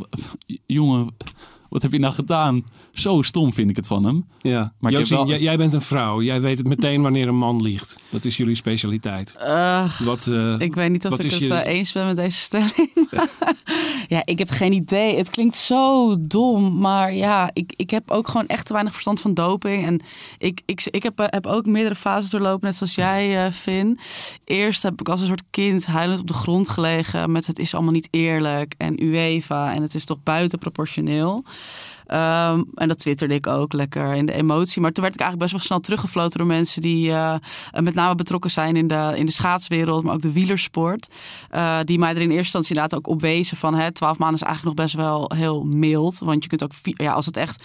[0.66, 1.16] Jongen,
[1.76, 2.64] wat heb je nou gedaan?
[2.96, 4.26] Zo stom vind ik het van hem.
[4.42, 4.74] Ja.
[4.80, 6.22] Maar wel- jij, jij bent een vrouw.
[6.22, 7.96] Jij weet het meteen wanneer een man liegt.
[8.10, 9.32] Dat is jullie specialiteit.
[9.32, 12.16] Eh, Wat, eh, ik weet niet of wat ik het je- eh, eens ben met
[12.16, 12.92] deze stelling.
[14.08, 15.18] ja, ik heb geen idee.
[15.18, 16.80] Het klinkt zo dom.
[16.80, 19.86] Maar ja, ik, ik heb ook gewoon echt te weinig verstand van doping.
[19.86, 20.02] En
[20.38, 24.00] ik, ik, ik heb, heb ook meerdere fases doorlopen, net zoals jij, eh Finn.
[24.46, 27.74] Eerst heb ik als een soort kind huilend op de grond gelegen met het is
[27.74, 28.74] allemaal niet eerlijk.
[28.78, 31.44] En UEFA en het is toch buitenproportioneel.
[32.06, 34.82] Ehm, en dat twitterde ik ook lekker in de emotie.
[34.82, 37.36] Maar toen werd ik eigenlijk best wel snel teruggefloten door mensen die eh,
[37.80, 41.14] met name betrokken zijn in de, in de schaatswereld, maar ook de wielersport.
[41.50, 44.40] Eh, die mij er in eerste instantie inderdaad ook op wezen van hè, 12 maanden
[44.40, 46.20] is eigenlijk nog best wel heel mild.
[46.20, 47.64] Want je kunt ook, ja, als het echt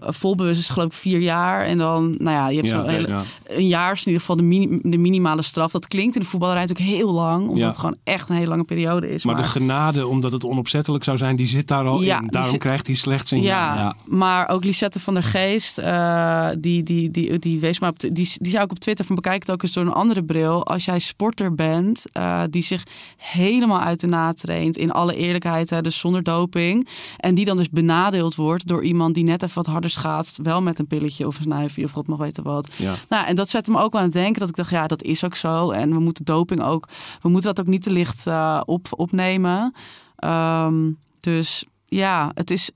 [0.00, 1.64] volbewust is, geloof ik vier jaar.
[1.64, 3.22] En dan, nou ja, je hebt Ja, zo'n hele, ja.
[3.46, 5.72] een jaar is in ieder geval de, mini- de minimale straf.
[5.72, 7.66] Dat klinkt in de voetballerij natuurlijk heel lang, omdat Ja.
[7.66, 9.24] het gewoon echt een hele lange periode is.
[9.24, 12.26] Maar de genade, omdat het onopzettelijk zou zijn, die zit daar al in.
[12.26, 13.76] Daarom zit- krijgt hij slechts een Ja, jaar.
[13.76, 13.94] Ja.
[14.06, 18.12] maar ook Lisette van der Geest, eh, die, die, die, die wees me op, die,
[18.12, 20.66] die zei ook op Twitter van bekijk het ook eens door een andere bril.
[20.66, 22.82] Als jij sporter bent, eh, die zich
[23.16, 26.88] helemaal uit de naad traint, in alle eerlijkheid, hè, dus zonder doping.
[27.16, 30.62] En die dan dus benadeeld wordt door iemand die net even wat harder schaatst, wel
[30.62, 32.68] met een pilletje of een snuifje of god mag weten wat.
[32.76, 32.94] Ja.
[33.08, 35.02] Nou, en dat zette me ook wel aan het denken dat ik dacht, ja, dat
[35.02, 35.70] is ook zo.
[35.70, 36.88] En we moeten doping ook,
[37.22, 39.74] we moeten dat ook niet te licht eh, op, opnemen.
[40.16, 42.70] Ehm, dus ja, het is.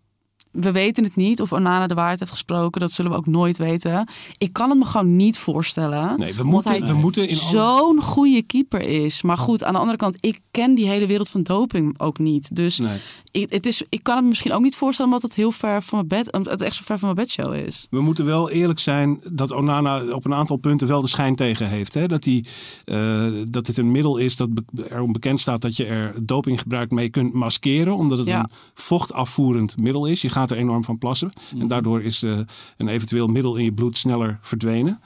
[0.52, 2.80] We weten het niet of Onana de waarheid heeft gesproken.
[2.80, 4.08] Dat zullen we ook nooit weten.
[4.38, 6.18] Ik kan het me gewoon niet voorstellen.
[6.18, 7.36] Nee, we moeten, hij we moeten in.
[7.36, 9.22] Zo'n goede keeper is.
[9.22, 12.56] Maar goed, aan de andere kant, ik ken die hele wereld van doping ook niet.
[12.56, 12.98] Dus Nee.
[13.30, 15.82] ik, het is, ik kan het me misschien ook niet voorstellen, omdat het heel ver
[15.82, 17.86] van mijn bed, het echt zo ver van mijn bedshow is.
[17.90, 21.68] We moeten wel eerlijk zijn dat Onana op een aantal punten wel de schijn tegen
[21.68, 21.94] heeft.
[21.94, 22.06] Hè?
[22.06, 22.46] Dat, die,
[22.84, 24.48] eh, dat het een middel is dat
[24.88, 27.96] erom bekend staat dat je er dopinggebruik mee kunt maskeren.
[27.96, 28.38] Omdat het Ja.
[28.38, 30.20] een vochtafvoerend middel is.
[30.22, 31.32] Je gaat er enorm van plassen.
[31.58, 32.38] En daardoor is eh,
[32.76, 35.00] een eventueel middel in je bloed sneller verdwenen.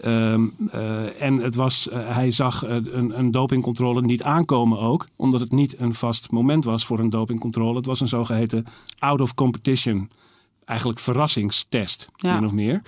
[0.00, 5.08] Ehm, eh, en het was, eh, hij zag een, een dopingcontrole niet aankomen ook.
[5.16, 7.76] Omdat het niet een vast moment was voor een dopingcontrole.
[7.76, 8.66] Het was een zogeheten
[8.98, 10.10] out of competition.
[10.64, 12.34] Eigenlijk verrassingstest, Ja.
[12.34, 12.82] min of meer.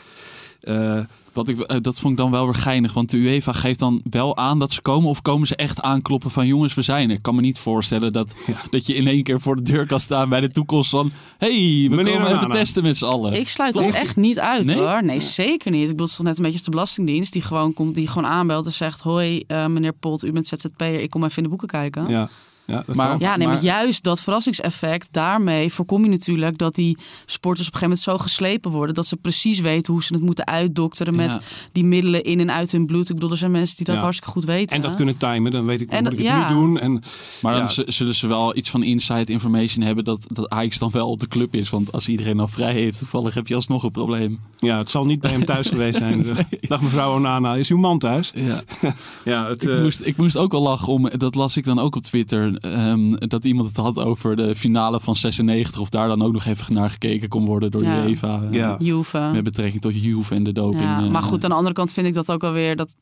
[0.65, 0.99] Eh,
[1.33, 2.93] Wat ik, eh, dat vond ik dan wel weer geinig.
[2.93, 5.09] Want de UEFA geeft dan wel aan dat ze komen.
[5.09, 7.17] Of komen ze echt aankloppen van jongens, we zijn er.
[7.17, 8.55] Ik kan me niet voorstellen dat, Ja.
[8.71, 11.11] dat je in één keer voor de deur kan staan bij de toekomst van...
[11.39, 11.51] hey,
[11.91, 13.33] we Meneer komen even testen met z'n allen.
[13.33, 14.77] Ik sluit het Heeft- echt niet uit Nee?
[14.77, 15.05] hoor.
[15.05, 15.83] Nee, zeker niet.
[15.83, 18.09] Ik bedoel, het is toch net een beetje als de Belastingdienst die gewoon komt, die
[18.09, 21.43] gewoon aanbelt en zegt: Hoi, eh, meneer Pot, u bent ZZP'er, ik kom even in
[21.43, 22.09] de boeken kijken.
[22.09, 22.29] ja.
[22.67, 23.19] Ja, dat Maar- kan.
[23.19, 26.97] Ja, nee, maar, Maar- juist dat verrassingseffect, daarmee voorkom je natuurlijk dat die
[27.27, 30.23] sporters op een gegeven moment zo geslepen worden dat ze precies weten hoe ze het
[30.23, 31.41] moeten uitdokteren met Ja.
[31.73, 33.09] die middelen in en uit hun bloed.
[33.09, 34.01] Ik bedoel, er zijn mensen die dat Ja.
[34.01, 34.77] hartstikke goed weten.
[34.77, 36.49] En dat kunnen timen, dan weet ik, dan En moet dat- ik het ja.
[36.49, 36.79] nu doen.
[36.79, 37.03] En,
[37.43, 41.11] Maar dan zullen ze wel iets van inside information hebben dat, dat Ajax dan wel
[41.11, 41.71] op de club is.
[41.71, 44.41] Want als iedereen al vrij heeft, toevallig heb je alsnog een probleem.
[44.59, 46.27] ja, het zal niet bij hem thuis geweest zijn.
[46.61, 48.31] Dag mevrouw Onana, is uw man thuis?
[48.35, 48.61] Ja.
[49.25, 51.79] Ja, het, Ik, eh, moest, ik moest ook wel lachen om, dat las ik dan
[51.79, 55.81] ook op Twitter, ehm, dat iemand het had over de finale van 96.
[55.81, 58.05] Of daar dan ook nog even naar gekeken kon worden door Ja.
[58.05, 58.77] eh, Ja.
[58.79, 59.31] Juve.
[59.33, 60.83] Met betrekking tot Juve en de doping.
[60.83, 62.77] Ja, eh, maar goed, aan de andere kant vind ik dat ook alweer.
[62.77, 62.95] Dat,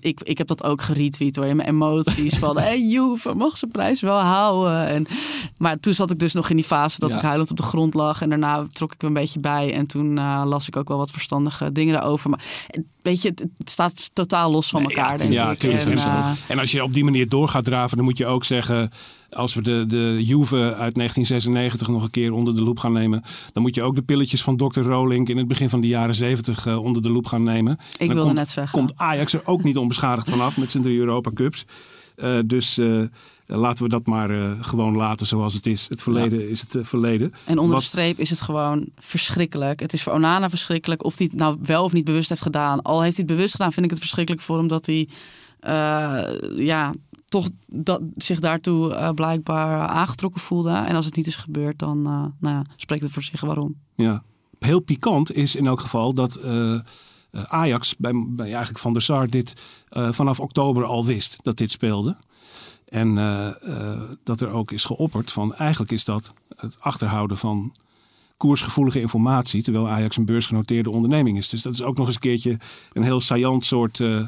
[0.00, 1.44] ik, ik heb dat ook geretweet hoor.
[1.46, 2.58] In mijn emoties van.
[2.66, 4.86] hey, Juve mag zijn prijs wel houden.
[4.88, 5.06] En,
[5.56, 7.16] maar toen zat ik dus nog in die fase dat Ja.
[7.16, 8.22] ik huilend op de grond lag.
[8.22, 9.74] En daarna trok ik er een beetje bij.
[9.74, 12.30] En toen eh, las ik ook wel wat verstandige dingen daarover.
[12.30, 15.30] Maar eh, weet je, het, staat totaal los van elkaar.
[15.30, 15.86] ja, denk ik.
[15.86, 18.44] En, eh, En als je op die manier door gaat draven, dan moet je ook
[18.44, 18.90] zeggen...
[19.30, 23.22] als we de, de Juve uit 1996 nog een keer onder de loep gaan nemen...
[23.52, 24.80] dan moet je ook de pilletjes van Dr.
[24.80, 27.78] Rolink in het begin van de jaren 70 eh, onder de loep gaan nemen.
[27.98, 28.78] ik wilde komt, net zeggen.
[28.78, 31.64] komt Ajax er ook niet onbeschadigd vanaf met zijn drie Europa Cups.
[32.16, 32.78] Eh, dus
[33.46, 35.86] laten we dat maar eh, gewoon laten zoals het is.
[35.88, 37.32] Het verleden is het eh, verleden.
[37.44, 39.80] En onder Wat- de streep is het gewoon verschrikkelijk.
[39.80, 41.04] Het is voor Onana verschrikkelijk.
[41.04, 42.82] Of hij het nou wel of niet bewust heeft gedaan.
[42.82, 45.08] Al heeft hij het bewust gedaan, vind ik het verschrikkelijk voor hem dat hij
[45.60, 46.22] eh,
[46.56, 46.94] ja,
[47.28, 50.70] toch dat, zich daartoe eh, blijkbaar aangetrokken voelde.
[50.70, 53.74] En als het niet is gebeurd, dan eh, nou ja, spreekt het voor zich waarom.
[53.94, 54.22] Ja.
[54.58, 56.80] Heel pikant is in elk geval dat eh, eh,
[57.48, 59.54] Ajax bij, bij eigenlijk Van der Sar dit
[59.88, 62.16] eh, vanaf oktober al wist dat dit speelde.
[62.88, 67.74] En eh, eh, dat er ook is geopperd van eigenlijk is dat het achterhouden van
[68.36, 71.48] koersgevoelige informatie, terwijl Ajax een beursgenoteerde onderneming is.
[71.48, 72.56] Dus dat is ook nog eens een keertje
[72.92, 74.00] een heel saillant soort.
[74.00, 74.26] eh,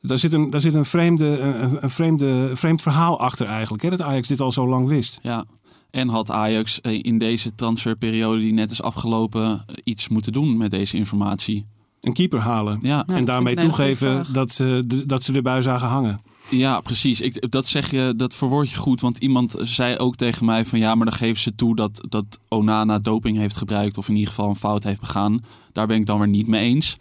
[0.00, 3.88] daar zit een, daar zit een, vreemde, een, een vreemde, vreemd verhaal achter eigenlijk, hè,
[3.90, 5.18] dat Ajax dit al zo lang wist.
[5.22, 5.44] Ja.
[5.90, 10.96] En had Ajax in deze transferperiode die net is afgelopen iets moeten doen met deze
[10.96, 11.66] informatie?
[12.00, 12.78] Een keeper halen.
[12.82, 16.20] Ja, Ja, en daarmee toegeven dat, ze de- dat ze de bui zagen hangen.
[16.50, 17.20] Ja, precies.
[17.20, 19.00] Ik, dat zeg je, dat verwoord je goed.
[19.00, 22.38] Want iemand zei ook tegen mij van ja, maar dan geven ze toe dat, dat
[22.48, 23.98] Onana doping heeft gebruikt.
[23.98, 25.44] Of in ieder geval een fout heeft begaan.
[25.72, 26.96] Daar ben ik dan weer niet mee eens.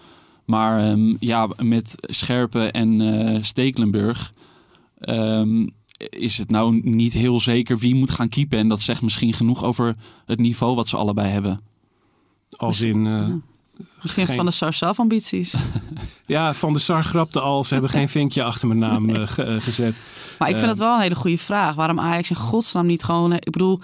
[0.45, 4.33] Maar ehm, ja, met Scherpen en eh Stekelenburg
[4.99, 5.67] ehm,
[6.09, 8.57] is het nou niet heel zeker wie moet gaan keepen.
[8.59, 11.59] En dat zegt misschien genoeg over het niveau wat ze allebei hebben.
[12.49, 13.05] Als in...
[13.05, 13.33] eh,
[14.01, 15.53] Misschien Geen- Van de Sar zelf ambities.
[16.25, 17.63] ja, Van de Sar grapte al.
[17.63, 19.95] Ze hebben geen vinkje achter mijn naam eh, ge- eh, gezet.
[20.39, 20.71] Maar ik vind Eh.
[20.71, 21.75] het wel een hele goede vraag.
[21.75, 23.33] Waarom Ajax in godsnaam niet gewoon...
[23.33, 23.79] Ik bedoel,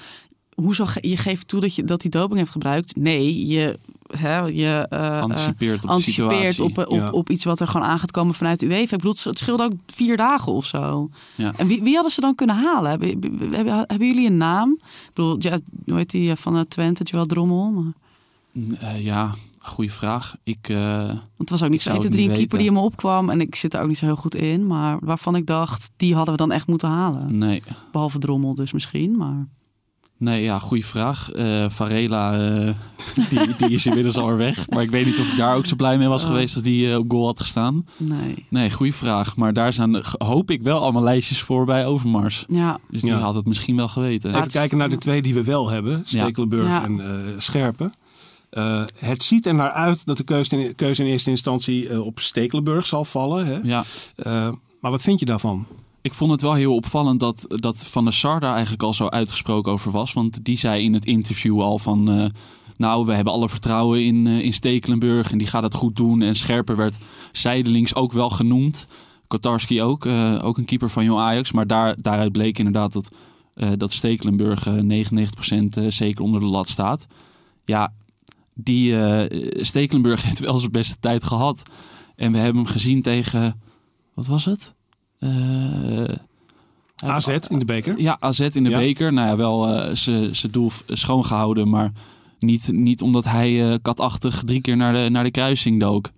[0.56, 2.96] hoezo ge- je geeft toe dat, je, dat hij doping heeft gebruikt?
[2.96, 3.80] Nee, je,
[4.18, 7.10] hè, je eh, eh, Anticipeert op de anticipeert op, eh, op, Ja.
[7.10, 8.82] op iets wat er gewoon aan gaat komen vanuit de UEFA.
[8.82, 11.10] Ik bedoel, het scheelde ook vier dagen of zo.
[11.36, 11.54] Ja.
[11.58, 12.90] En wie, wie hadden ze dan kunnen halen?
[12.90, 13.10] Hebben,
[13.52, 14.78] hebben, hebben jullie een naam?
[14.84, 17.72] Ik bedoel, ja, hoe heet die eh, van eh, Twente, Joel Drommel?
[17.72, 17.92] Maar,
[18.80, 20.36] Eh, ja, goede vraag.
[20.44, 22.38] Ik, eh, want het was ook niet zo zou 1, 2, het 3 een niet
[22.40, 23.30] keeper die in me opkwam.
[23.30, 24.68] En ik zit er ook niet zo heel goed in.
[24.68, 27.38] Maar waarvan ik dacht, die hadden we dan echt moeten halen.
[27.38, 27.64] nee.
[27.92, 29.48] Behalve Drommel dus misschien, maar...
[30.18, 31.32] Nee, ja, goede vraag.
[31.32, 32.74] Eh Varela, eh,
[33.30, 34.70] die, die is inmiddels al weg.
[34.70, 36.28] Maar ik weet niet of ik daar ook zo blij mee was Oh.
[36.30, 37.86] geweest dat die op goal had gestaan.
[37.98, 38.46] Nee.
[38.50, 39.36] Nee, goede vraag.
[39.36, 42.46] Maar daar zijn, hoop ik wel allemaal lijstjes voor bij Overmars.
[42.48, 43.18] Ja, Dus die Ja.
[43.20, 44.36] had het misschien wel geweten.
[44.36, 46.02] Even kijken naar de twee die we wel hebben.
[46.06, 46.84] Stekelenburg Ja.
[46.84, 47.92] en eh, Scherpen.
[48.52, 52.06] Eh, het ziet er naar uit dat de keuze in, keuze in eerste instantie eh,
[52.06, 53.46] op Stekelenburg zal vallen.
[53.46, 53.60] Hè?
[53.64, 53.84] Ja,
[54.16, 55.66] Eh, maar wat vind je daarvan?
[56.02, 59.08] ik vond het wel heel opvallend dat, dat Van der Sar daar eigenlijk al zo
[59.08, 60.14] uitgesproken over was.
[60.14, 62.32] Want die zei in het interview al van...
[62.78, 66.22] nou, we hebben alle vertrouwen in, in Stekelenburg en die gaat het goed doen.
[66.22, 66.98] En Scherper werd
[67.32, 68.88] zijdelings ook wel genoemd.
[69.28, 70.06] Kotarski ook,
[70.42, 71.52] ook een keeper van Jong Ajax.
[71.52, 73.10] Maar daar, daaruit bleek inderdaad dat,
[73.78, 77.08] dat Stekelenburg eh 99% eh, zeker onder de lat staat.
[77.66, 77.94] Ja,
[78.54, 81.62] die eh, Stekelenburg heeft wel zijn beste tijd gehad.
[82.16, 83.62] En we hebben hem gezien tegen...
[84.14, 84.74] Wat was het?
[85.20, 86.04] Eh,
[86.96, 88.00] AZ in de beker?
[88.02, 88.78] ja, AZ in de Ja.
[88.78, 89.14] beker.
[89.14, 89.96] Nou ja, wel eh,
[90.32, 91.92] zijn doel schoongehouden, maar
[92.40, 96.10] niet, niet omdat hij katachtig drie keer naar de, naar de kruising dook.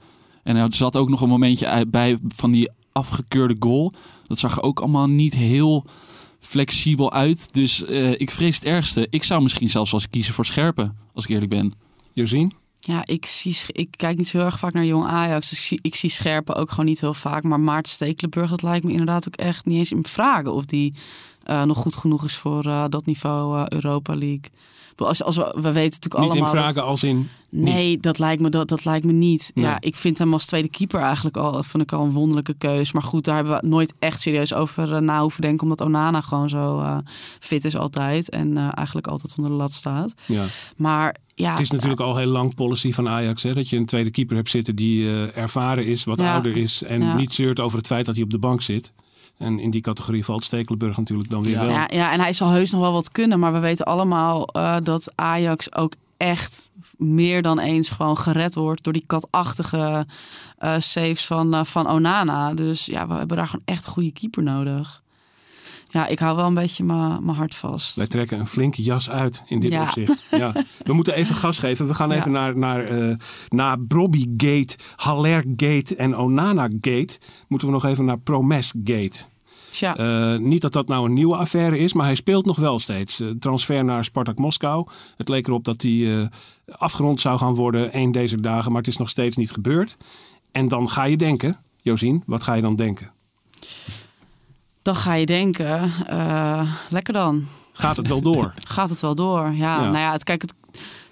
[0.44, 3.94] En er zat ook nog een momentje bij van die afgekeurde goal.
[4.28, 5.86] Dat zag er ook allemaal niet heel
[6.40, 7.54] flexibel uit.
[7.54, 7.82] Dus
[8.18, 9.08] ik vrees het ergste.
[9.10, 11.74] Ik zou misschien zelfs wel eens kiezen voor Scherpen, als ik eerlijk ben.
[12.14, 12.52] Josien?
[12.80, 15.50] Ja, ik, zie, ik kijk niet zo heel erg vaak naar Jong Ajax.
[15.50, 17.44] Dus ik zie, ik zie Scherpen ook gewoon niet heel vaak.
[17.44, 20.54] Maar Maarten Stekelenburg, dat lijkt me inderdaad ook echt niet eens in vragen.
[20.54, 20.94] Of die
[21.44, 24.42] eh, nog goed genoeg is voor eh, dat niveau eh, Europa League.
[24.96, 26.54] Als, als we, we weten natuurlijk Niet in allemaal...
[26.54, 27.30] dat- vragen als in...
[27.50, 29.52] Nee, dat lijkt me, dat, dat lijkt me niet.
[29.54, 29.66] Nee.
[29.66, 32.92] Ja, ik vind hem als tweede keeper eigenlijk al, vond ik al een wonderlijke keus.
[32.92, 35.64] Maar goed, daar hebben we nooit echt serieus over na hoeven denken.
[35.64, 36.84] Omdat Onana gewoon zo
[37.40, 38.30] fit is altijd.
[38.30, 40.14] En eigenlijk altijd onder de lat staat.
[40.26, 40.44] Ja.
[40.78, 43.44] Maar ja, Het is natuurlijk al heel lang policy van Ajax.
[43.44, 46.34] Hè, dat je een tweede keeper hebt zitten die ervaren is, wat Ja.
[46.34, 46.84] ouder is.
[46.84, 48.92] En niet zeurt over het feit dat hij op de bank zit.
[49.44, 51.60] En in die categorie valt Stekelenburg natuurlijk dan weer Ja.
[51.66, 51.70] wel.
[51.70, 53.40] Ja, ja, en hij zal heus nog wel wat kunnen.
[53.40, 58.84] Maar we weten allemaal eh, dat Ajax ook echt meer dan eens gewoon gered wordt
[58.84, 60.06] door die katachtige
[60.58, 62.54] eh saves van, eh, van Onana.
[62.54, 65.02] Dus ja, we hebben daar gewoon echt een goede keeper nodig.
[65.90, 67.96] Ja, ik hou wel een beetje mijn mijn hart vast.
[67.96, 69.82] Wij trekken een flinke jas uit in dit Ja.
[69.82, 70.24] opzicht.
[70.32, 70.54] Ja.
[70.84, 71.88] We moeten even gas geven.
[71.88, 72.16] We gaan Ja.
[72.16, 73.16] even naar, naar, eh
[73.50, 77.20] naar Brobby Gate, Haller Gate en Onana Gate.
[77.48, 79.26] Moeten we nog even naar Promes Gate.
[79.74, 82.80] Tja, Eh, niet dat dat nou een nieuwe affaire is, maar hij speelt nog wel
[82.80, 83.20] steeds.
[83.20, 84.88] Eh, transfer naar Spartak Moskou.
[85.18, 86.28] Het leek erop dat hij eh,
[86.78, 89.98] afgerond zou gaan worden een deze dagen, maar het is nog steeds niet gebeurd.
[90.52, 93.12] En dan ga je denken, Josien, wat ga je dan denken?
[94.82, 95.92] dan ga je denken,
[96.90, 97.46] lekker dan.
[97.74, 98.54] Gaat het wel door?
[98.76, 99.42] Gaat het wel door?
[99.54, 99.82] Ja, Ja.
[99.82, 100.54] nou ja, het, kijk, het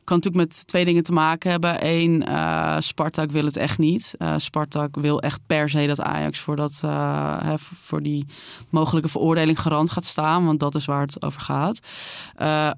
[0.03, 1.87] kan natuurlijk met twee dingen te maken hebben.
[1.87, 4.13] Eén, eh Spartak wil het echt niet.
[4.17, 8.25] Eh, Spartak wil echt per se dat Ajax voor, dat, eh, hè, voor die
[8.69, 10.45] mogelijke veroordeling garant gaat staan.
[10.45, 11.79] Want dat is waar het over gaat.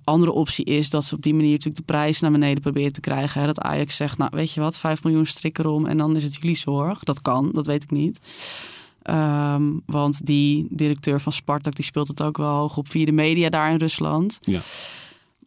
[0.03, 2.99] Andere optie is dat ze op die manier natuurlijk de prijs naar beneden proberen te
[2.99, 3.45] krijgen.
[3.45, 6.35] Dat Ajax zegt, nou weet je wat, 5 miljoen strik erom en dan is het
[6.35, 6.99] jullie zorg.
[6.99, 8.19] Dat kan, dat weet ik niet.
[9.03, 13.11] Ehm, want die directeur van Spartak die speelt het ook wel hoog op via de
[13.11, 14.37] media daar in Rusland.
[14.41, 14.61] Ja.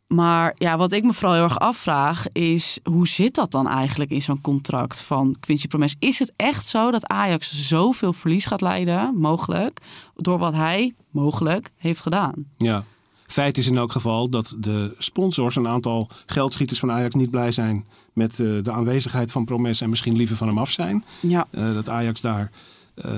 [0.06, 2.78] Maar ja, wat ik me vooral heel erg afvraag is...
[2.84, 5.96] hoe zit dat dan eigenlijk in zo'n contract van Quincy Promes?
[5.98, 9.80] Is het echt zo dat Ajax zoveel verlies gaat leiden, mogelijk...
[10.14, 12.46] door wat hij, mogelijk, heeft gedaan?
[12.56, 12.84] Ja.
[13.26, 17.52] Feit is in elk geval dat de sponsors, een aantal geldschieters van Ajax, niet blij
[17.52, 21.04] zijn met eh, de aanwezigheid van Promes en misschien liever van hem af zijn.
[21.20, 22.50] Ja, Eh, dat Ajax daar
[22.94, 23.10] eh,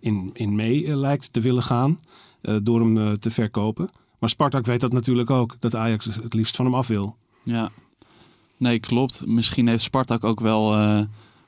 [0.00, 2.00] in, in mee lijkt te willen gaan
[2.62, 3.90] door hem te verkopen.
[4.24, 7.16] Maar Spartak weet dat natuurlijk ook, dat Ajax het liefst van hem af wil.
[7.42, 7.70] Ja.
[8.56, 9.26] Nee, klopt.
[9.26, 11.00] Misschien heeft Spartak ook wel eh,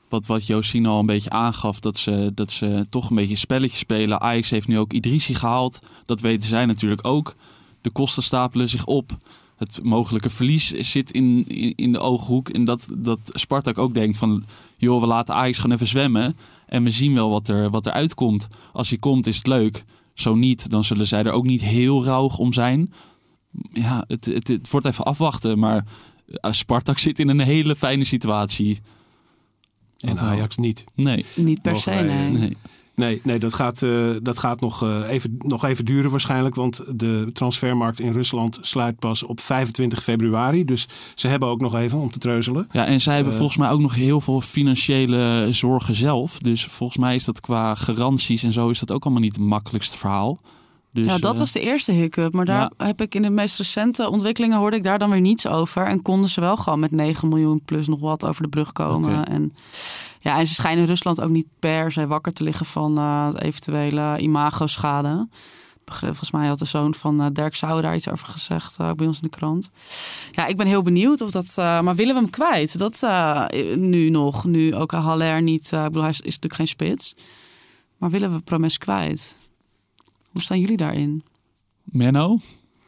[0.09, 3.77] wat, wat Josine al een beetje aangaf, dat ze, dat ze toch een beetje spelletje
[3.77, 4.21] spelen.
[4.21, 5.79] Ajax heeft nu ook Idrissi gehaald.
[6.05, 7.35] Dat weten zij natuurlijk ook.
[7.81, 9.17] De kosten stapelen zich op.
[9.55, 12.49] Het mogelijke verlies zit in, in, in de ooghoek.
[12.49, 14.45] En dat, dat Spartak ook denkt van...
[14.77, 16.37] joh, we laten Ajax gewoon even zwemmen.
[16.65, 18.47] En we zien wel wat er, wat er uitkomt.
[18.73, 19.85] Als hij komt, is het leuk.
[20.19, 22.93] Zo niet, dan zullen zij er ook niet heel rauwig om zijn.
[23.71, 25.59] Ja, het, het, het wordt even afwachten.
[25.59, 25.85] Maar
[26.27, 28.79] eh, Spartak zit in een hele fijne situatie.
[29.99, 30.19] En.
[30.19, 30.83] Ajax niet.
[30.95, 32.29] Nee, Niet per se, nee.
[32.29, 32.57] nee.
[32.97, 36.55] Nee, nee dat gaat, eh, dat gaat nog, eh, even, nog even duren waarschijnlijk.
[36.55, 40.65] Want de transfermarkt in Rusland sluit pas op 25 februari.
[40.65, 42.67] Dus ze hebben ook nog even om te treuzelen.
[42.71, 43.37] Ja, en zij hebben Eh.
[43.39, 46.39] volgens mij ook nog heel veel financiële zorgen zelf.
[46.39, 49.45] Dus volgens mij is dat qua garanties en zo is dat ook allemaal niet het
[49.45, 50.39] makkelijkste verhaal.
[50.97, 52.33] Dus, ja, dat eh, was de eerste hiccup.
[52.33, 55.47] Maar daar heb ik in de meest recente ontwikkelingen hoorde ik daar dan weer niets
[55.47, 55.85] over.
[55.85, 59.25] En konden ze wel gewoon met 9 miljoen plus nog wat over de brug komen.
[59.25, 59.53] En,
[60.19, 64.17] ja, en ze schijnen Rusland ook niet per se wakker te liggen van eh, eventuele
[64.19, 65.27] imago-schade.
[65.85, 69.21] Volgens mij had de zoon van eh, Dirk Sauer daar iets over gezegd bij ons
[69.21, 69.69] in de krant.
[70.31, 71.53] Ja, ik ben heel benieuwd of dat.
[71.55, 72.79] maar willen we hem kwijt?
[72.79, 73.05] Dat
[73.75, 74.45] nu nog.
[74.45, 75.71] Nu ook Haller niet.
[75.71, 77.15] ik bedoel, hij is, is natuurlijk geen spits.
[77.97, 79.36] Maar willen we Promes kwijt?
[80.31, 81.23] Hoe staan jullie daarin?
[81.83, 82.37] Menno?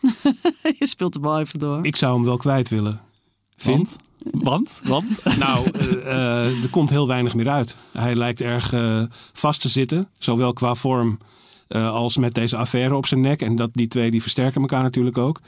[0.79, 1.85] Je speelt de bal even door.
[1.85, 3.01] Ik zou hem wel kwijt willen.
[3.55, 3.95] Vind?
[4.31, 4.81] Want?
[4.85, 5.19] Want?
[5.39, 7.75] Nou, eh, eh, er komt heel weinig meer uit.
[7.91, 10.09] Hij lijkt erg eh, vast te zitten.
[10.17, 11.17] Zowel qua vorm
[11.69, 13.41] eh, als met deze affaire op zijn nek.
[13.41, 15.41] En dat, die twee die versterken elkaar natuurlijk ook.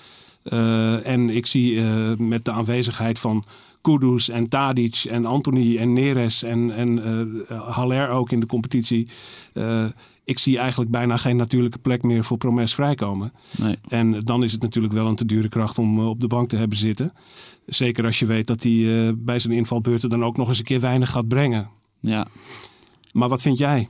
[0.44, 3.44] Eh, en ik zie eh, met de aanwezigheid van
[3.82, 7.04] Kudus en Tadic en Anthony en Neres en, en
[7.48, 9.08] eh, Haller ook in de competitie.
[9.54, 9.86] eh,
[10.24, 13.34] ik zie eigenlijk bijna geen natuurlijke plek meer voor Promes vrijkomen.
[13.58, 13.76] Nee.
[13.88, 16.50] En dan is het natuurlijk wel een te dure kracht om eh, op de bank
[16.50, 17.14] te hebben zitten.
[17.66, 20.80] Zeker als je weet dat hij bij zijn invalbeurten dan ook nog eens een keer
[20.80, 21.70] weinig gaat brengen.
[22.00, 22.28] Ja,
[23.14, 23.88] Maar wat vind jij?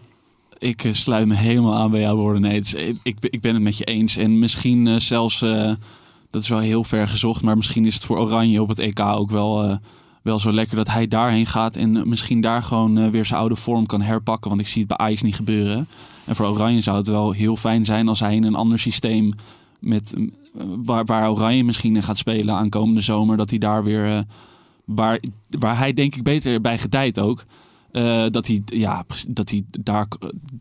[0.57, 2.41] ik sluit me helemaal aan bij jouw woorden.
[2.41, 4.17] Nee, is- ik, ik, ben het met je eens.
[4.17, 5.45] En misschien zelfs,
[6.31, 8.99] dat is wel heel ver gezocht, maar misschien is het voor Oranje op het EK
[8.99, 9.77] ook wel, eh,
[10.21, 13.55] wel zo lekker dat hij daarheen gaat en misschien daar gewoon eh, weer zijn oude
[13.55, 14.49] vorm kan herpakken.
[14.49, 15.87] Want ik zie het bij Ajax niet gebeuren.
[16.25, 19.33] En voor Oranje zou het wel heel fijn zijn als hij in een ander systeem
[19.79, 20.13] met,
[20.83, 24.19] waar, Oranje misschien in gaat spelen aankomende zomer, dat hij daar weer, eh,
[24.85, 27.43] waar, waar hij denk ik beter bij gedijt ook.
[28.31, 30.07] Dat hij, ja, dat hij daar,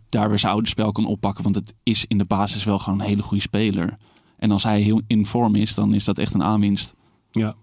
[0.09, 1.44] daar weer zijn oude spel kan oppakken.
[1.44, 3.96] Want het is in de basis wel gewoon een hele goede speler.
[4.40, 6.94] En als hij heel in vorm is, dan is dat echt een aanwinst.
[7.31, 7.55] Ja,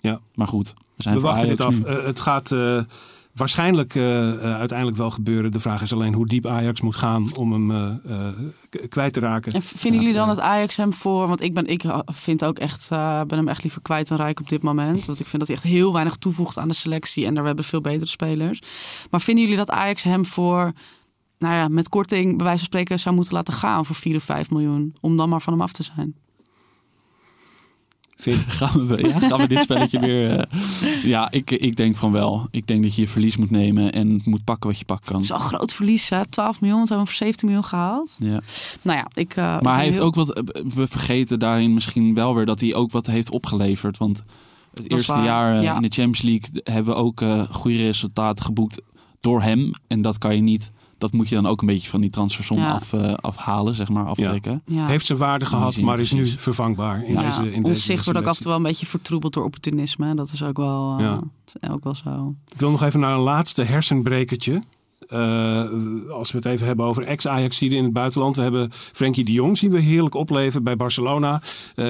[0.00, 0.20] ja.
[0.34, 1.80] Maar goed, we zijn We wachten dit af.
[1.80, 2.82] Eh, het gaat eh,
[3.34, 4.02] waarschijnlijk eh,
[4.38, 5.50] uiteindelijk wel gebeuren.
[5.50, 8.00] De vraag is alleen hoe diep Ajax moet gaan om hem
[8.88, 9.52] kwijt te raken.
[9.52, 11.28] En vinden jullie dan dat Ajax hem voor...
[11.28, 14.40] Want ik ben, ik vind ook echt, eh, ben hem echt liever kwijt dan rijk
[14.40, 15.06] op dit moment.
[15.06, 17.26] Want ik vind dat hij echt heel weinig toevoegt aan de selectie.
[17.26, 18.62] En daar hebben we veel betere spelers.
[19.10, 20.72] Maar vinden jullie dat Ajax hem voor...
[21.38, 24.22] Nou ja, met korting bij wijze van spreken zou moeten laten gaan voor 4 of
[24.22, 24.94] 5 miljoen.
[25.00, 26.14] Om dan maar van hem af te zijn.
[28.22, 30.38] Vind, Gaan we, ja, gaan we dit spelletje weer...
[30.38, 32.46] eh, ja, ik, ik denk van wel.
[32.50, 35.14] Ik denk dat je je verlies moet nemen en moet pakken wat je pakken kan.
[35.16, 36.26] Het is een groot verlies, hè?
[36.26, 38.16] 12 miljoen, we hebben hem voor 17 miljoen gehaald.
[38.18, 38.40] Ja.
[38.82, 39.36] Nou ja, ik...
[39.36, 40.42] eh, Maar hij heeft heel- ook wat.
[40.74, 43.98] We vergeten daarin misschien wel weer dat hij ook wat heeft opgeleverd.
[43.98, 44.22] Want
[44.74, 45.76] het eerste waar, jaar eh, ja.
[45.76, 48.80] in de Champions League hebben we ook eh, goede resultaten geboekt
[49.20, 49.70] door hem.
[49.86, 50.70] En dat kan je niet.
[51.02, 52.70] Dat moet je dan ook een beetje van die transfersom Ja.
[52.70, 54.62] af, eh, afhalen, zeg maar, aftrekken.
[54.66, 54.86] Ja.
[54.86, 58.20] Heeft zijn waarde gehad, maar is nu vervangbaar in Ja, deze in ons zicht wordt
[58.20, 60.14] ook af en toe wel een beetje vertroebeld door opportunisme.
[60.14, 62.34] Dat is ook wel, eh, ook wel zo.
[62.52, 64.62] Ik wil nog even naar een laatste hersenbrekertje.
[65.12, 65.64] Eh,
[66.10, 68.36] als we het even hebben over ex-Ajaxiden in het buitenland.
[68.36, 71.42] We hebben Frenkie de Jong zien we heerlijk opleven bij Barcelona.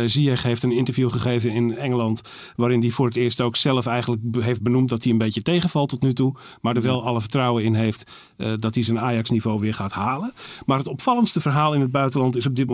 [0.06, 2.22] Ziyech heeft een interview gegeven in Engeland.
[2.56, 5.88] Waarin hij voor het eerst ook zelf eigenlijk heeft benoemd dat hij een beetje tegenvalt
[5.88, 6.34] tot nu toe.
[6.60, 10.32] Maar er wel alle vertrouwen in heeft eh, dat hij zijn Ajax-niveau weer gaat halen.
[10.66, 12.66] Maar het opvallendste verhaal in het buitenland is op dit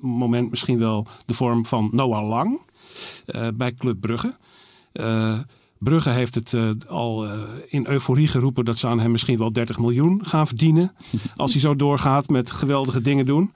[0.00, 2.60] moment misschien wel de vorm van Noah Lang
[3.54, 4.34] bij Club Brugge.
[4.92, 5.38] Eh,
[5.78, 9.52] Brugge heeft het eh, al eh, in euforie geroepen dat ze aan hem misschien wel
[9.52, 10.92] 30 miljoen gaan verdienen.
[11.36, 13.52] als hij zo doorgaat met geweldige dingen doen.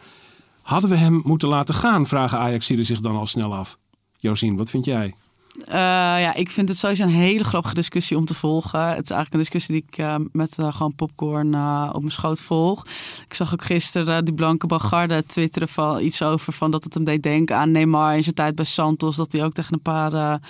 [0.63, 3.79] Hadden we hem moeten laten gaan, vragen ajax zich dan al snel af.
[4.19, 5.15] Josien, wat vind jij?
[5.59, 8.81] Eh, ja, ik vind het sowieso een hele grappige discussie om te volgen.
[8.81, 11.55] Het is eigenlijk een discussie die ik eh, met eh, gewoon popcorn
[11.93, 12.87] op mijn schoot volg.
[13.27, 17.05] Ik zag ook gisteren die Blanke Bagarde twitteren van iets over van dat het hem
[17.05, 19.17] deed denken aan Neymar in zijn tijd bij Santos.
[19.17, 20.41] Dat hij ook tegen een paar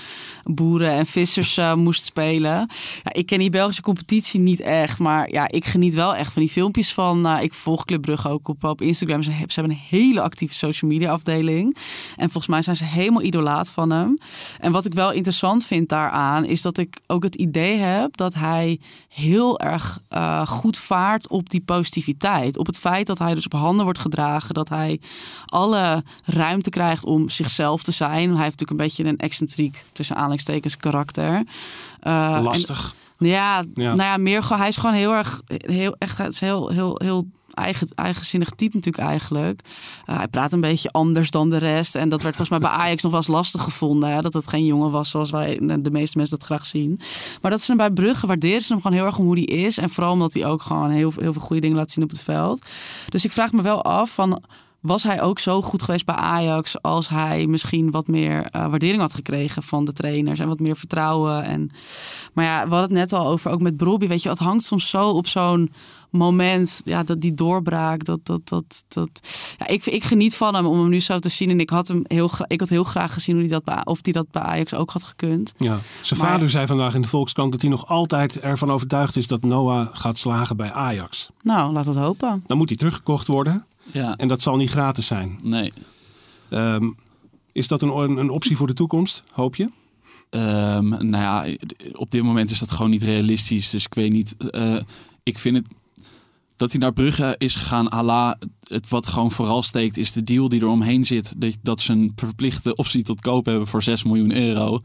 [0.43, 2.71] boeren en vissers moest spelen.
[3.03, 6.43] Ja, ik ken die Belgische competitie niet echt, maar ja, ik geniet wel echt van
[6.43, 7.27] die filmpjes van.
[7.39, 9.23] ik volg Club Brugge ook op, op Instagram.
[9.23, 11.77] Ze, ze hebben een hele actieve social media afdeling.
[12.17, 14.19] En volgens mij zijn ze helemaal idolaat van hem.
[14.61, 18.17] En wat ik ik wel interessant vind daaraan, is dat ik ook het idee heb
[18.17, 22.59] dat hij heel erg eh, goed vaart op die positiviteit.
[22.59, 25.01] Op het feit dat hij dus op handen wordt gedragen, dat hij
[25.47, 28.35] alle ruimte krijgt om zichzelf te zijn.
[28.35, 31.45] Hij heeft natuurlijk een beetje een excentriek, tussen aanleidingstekens, karakter.
[32.03, 32.95] Uh, Lastig.
[33.25, 36.41] Ja, ja, nou ja, meer gewoon, hij is gewoon heel erg, heel, echt, het is
[36.41, 39.61] heel, heel, heel eigen, eigenzinnig type natuurlijk eigenlijk.
[40.07, 41.95] Uh, hij praat een beetje anders dan de rest.
[41.95, 44.11] En dat werd volgens mij bij Ajax nog wel eens lastig gevonden.
[44.11, 44.21] Hè?
[44.21, 47.01] Dat het geen jongen was zoals wij, de meeste mensen dat graag zien.
[47.41, 49.45] Maar dat ze hem bij Brugge waarderen ze hem gewoon heel erg om hoe hij
[49.45, 49.79] is.
[49.79, 52.21] En vooral omdat hij ook gewoon heel, heel veel goede dingen laat zien op het
[52.21, 52.67] veld.
[53.09, 54.43] Dus ik vraag me wel af van
[54.83, 59.01] was hij ook zo goed geweest bij Ajax als hij misschien wat meer uh, waardering
[59.01, 61.45] had gekregen van de trainers en wat meer vertrouwen.
[61.45, 61.71] En,
[62.33, 64.65] maar ja, we hadden het net al over, ook met Brobby, weet je, het hangt
[64.65, 65.73] soms zo op zo'n
[66.13, 69.09] moment, ja, dat die doorbraak, dat, dat, dat, dat,
[69.59, 71.51] ja, ik, ik geniet van hem om hem nu zo te zien.
[71.51, 73.99] En ik had hem heel, ik had heel graag gezien hoe hij dat bij, of
[74.03, 75.53] hij dat bij Ajax ook had gekund.
[75.57, 79.17] Ja, zijn maar, vader zei vandaag in de Volkskrant dat hij nog altijd ervan overtuigd
[79.17, 81.31] is dat Noah gaat slagen bij Ajax.
[81.43, 82.45] Nou, laat dat hopen.
[82.47, 83.67] Dan moet hij teruggekocht worden.
[83.91, 84.17] Ja.
[84.17, 85.39] En dat zal niet gratis zijn.
[85.43, 85.73] Nee.
[86.51, 86.97] Um,
[87.53, 89.71] is dat een, een optie voor de toekomst, hoop je?
[90.31, 91.47] Um, nou ja,
[91.93, 93.71] op dit moment is dat gewoon niet realistisch.
[93.71, 94.35] Dus ik weet niet.
[94.39, 94.77] Uh,
[95.23, 95.67] ik vind het
[96.57, 100.49] dat hij naar Brugge is gegaan, ala het wat gewoon vooral steekt, is de deal
[100.49, 101.41] die er omheen zit.
[101.41, 104.81] Dat, dat ze een verplichte optie tot koop hebben voor 6 miljoen euro.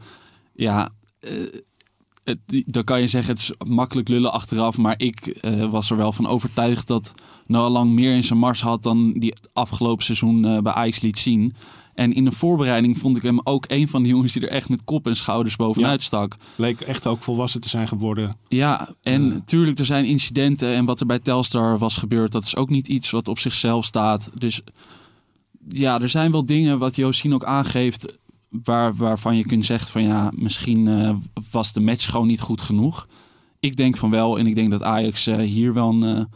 [0.52, 0.88] Ja,
[1.20, 1.48] uh,
[2.28, 4.78] het, dan kan je zeggen, het is makkelijk lullen achteraf.
[4.78, 7.12] Maar ik uh, was er wel van overtuigd dat
[7.46, 11.18] Noah Lang meer in zijn mars had dan die afgelopen seizoen uh, bij Ajax liet
[11.18, 11.54] zien.
[11.94, 14.68] En in de voorbereiding vond ik hem ook een van de jongens die er echt
[14.68, 16.36] met kop en schouders bovenuit stak.
[16.56, 18.36] Leek echt ook volwassen te zijn geworden.
[18.48, 19.36] Ja, en uh.
[19.44, 20.74] tuurlijk, er zijn incidenten.
[20.74, 23.84] En wat er bij Telstar was gebeurd, dat is ook niet iets wat op zichzelf
[23.84, 24.30] staat.
[24.34, 24.60] Dus
[25.68, 28.18] ja, er zijn wel dingen wat Josien ook aangeeft.
[28.48, 31.14] Waar, waarvan je kunt zeggen van ja, misschien uh,
[31.50, 33.06] was de match gewoon niet goed genoeg.
[33.60, 34.38] Ik denk van wel.
[34.38, 36.28] En ik denk dat Ajax uh, hier wel een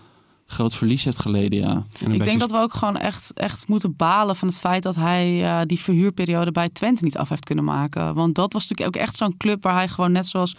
[0.52, 1.84] groot verlies heeft geleden, ja.
[2.10, 5.42] Ik denk dat we ook gewoon echt, echt moeten balen van het feit dat hij
[5.42, 8.14] uh, die verhuurperiode bij Twente niet af heeft kunnen maken.
[8.14, 10.56] Want dat was natuurlijk ook echt zo'n club waar hij gewoon net zoals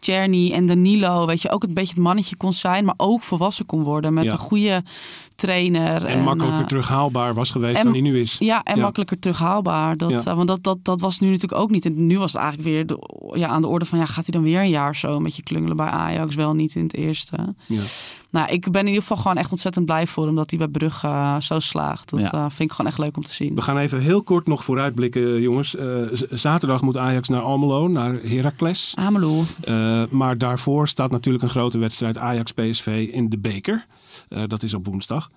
[0.00, 3.66] Czerny en Danilo, weet je, ook een beetje het mannetje kon zijn, maar ook volwassen
[3.66, 4.32] kon worden met ja.
[4.32, 4.82] een goede
[5.34, 6.04] trainer.
[6.04, 8.36] En, en makkelijker uh, terughaalbaar was geweest en, dan hij nu is.
[8.38, 8.82] Ja, en ja.
[8.82, 9.96] makkelijker terughaalbaar.
[9.96, 10.30] Dat, ja.
[10.30, 11.84] uh, want dat, dat, dat was nu natuurlijk ook niet.
[11.84, 12.98] En nu was het eigenlijk weer de,
[13.38, 15.42] ja, aan de orde van, ja, gaat hij dan weer een jaar zo met je
[15.42, 16.34] klungelen bij Ajax?
[16.34, 17.54] Wel niet in het eerste.
[17.66, 17.82] Ja.
[18.32, 20.68] Nou, ik ben in ieder geval gewoon echt ontzettend blij voor hem dat hij bij
[20.68, 22.10] Brugge uh, zo slaagt.
[22.10, 22.34] Dat ja.
[22.34, 23.54] uh, vind ik gewoon echt leuk om te zien.
[23.54, 25.74] We gaan even heel kort nog vooruitblikken, jongens.
[25.74, 28.94] Uh, zaterdag moet Ajax naar Almelo, naar Heracles.
[28.98, 29.42] Almelo.
[30.10, 33.86] maar daarvoor staat natuurlijk een grote wedstrijd Ajax-PSV in de beker.
[34.46, 35.30] dat is op woensdag.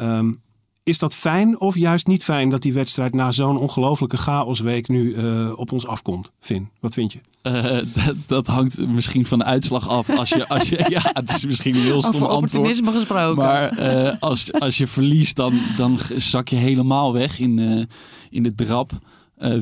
[0.00, 0.40] Um,
[0.82, 5.14] is dat fijn of juist niet fijn dat die wedstrijd na zo'n ongelofelijke chaosweek nu
[5.14, 6.32] uh, op ons afkomt?
[6.40, 7.18] Finn, wat vind je?
[7.42, 10.10] Uh, dat, dat, hangt misschien van de uitslag af.
[10.18, 12.80] Als je, als je, ja, het is misschien een heel stom antwoord.
[12.84, 13.36] gesproken.
[13.36, 17.88] Maar uh, als, als je verliest, dan, dan zak je helemaal weg in,
[18.30, 18.92] in de drap.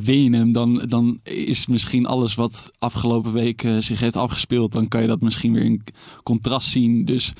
[0.00, 4.72] win je hem, dan, dan is misschien alles wat afgelopen week zich heeft afgespeeld.
[4.72, 5.82] Dan kan je dat misschien weer in
[6.22, 7.04] contrast zien.
[7.04, 7.32] Dus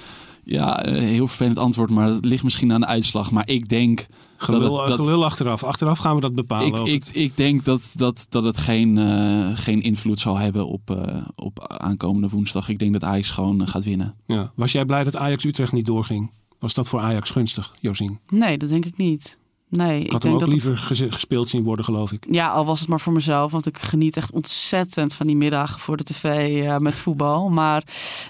[0.49, 3.31] ja, heel vervelend antwoord, maar dat ligt misschien aan de uitslag.
[3.31, 4.07] Maar ik denk.
[4.37, 5.65] Gelul, dat het, dat, gelul achteraf.
[5.65, 6.87] Achteraf gaan we dat bepalen.
[6.87, 10.91] Ik, ik, ik denk dat, dat, dat het geen, uh, geen invloed zal hebben op,
[10.91, 12.69] uh, op aankomende woensdag.
[12.69, 14.15] Ik denk dat Ajax gewoon uh, gaat winnen.
[14.27, 14.53] Ja.
[14.55, 16.31] Was jij blij dat Ajax Utrecht niet doorging?
[16.59, 18.19] Was dat voor Ajax gunstig, Josien?
[18.29, 19.39] Nee, dat denk ik niet.
[19.71, 20.79] Nee, ik had hem ook dat liever
[21.11, 22.25] gespeeld zien worden, geloof ik.
[22.31, 23.53] Ja, al was het maar voor mezelf.
[23.53, 27.49] Want ik geniet echt ontzettend van die middagen voor de tv uh, met voetbal.
[27.49, 27.83] Maar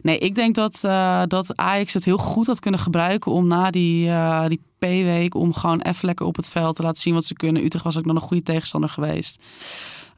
[0.03, 3.71] nee, ik denk dat, uh, dat Ajax het heel goed had kunnen gebruiken om na
[3.71, 5.35] die, uh, die P-week...
[5.35, 7.65] om gewoon even lekker op het veld te laten zien wat ze kunnen.
[7.65, 9.43] Utrecht was ook nog een goede tegenstander geweest.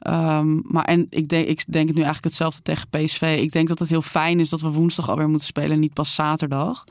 [0.07, 3.39] Um, maar en ik denk, ik denk het nu eigenlijk hetzelfde tegen PSV.
[3.41, 6.13] Ik denk dat het heel fijn is dat we woensdag alweer moeten spelen, niet pas
[6.13, 6.83] zaterdag.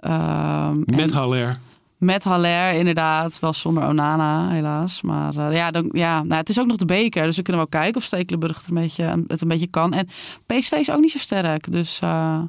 [0.00, 1.12] Um, met en...
[1.12, 1.60] Haller.
[2.02, 3.38] Met Haller, inderdaad.
[3.40, 5.02] Wel zonder Onana, helaas.
[5.02, 7.24] Maar uh, ja, dan, ja nou, het is ook nog de beker.
[7.24, 9.92] Dus we kunnen wel kijken of Stekelenburg het een beetje, het een beetje kan.
[9.92, 10.08] En
[10.46, 11.72] PSV is ook niet zo sterk.
[11.72, 12.40] Dus uh,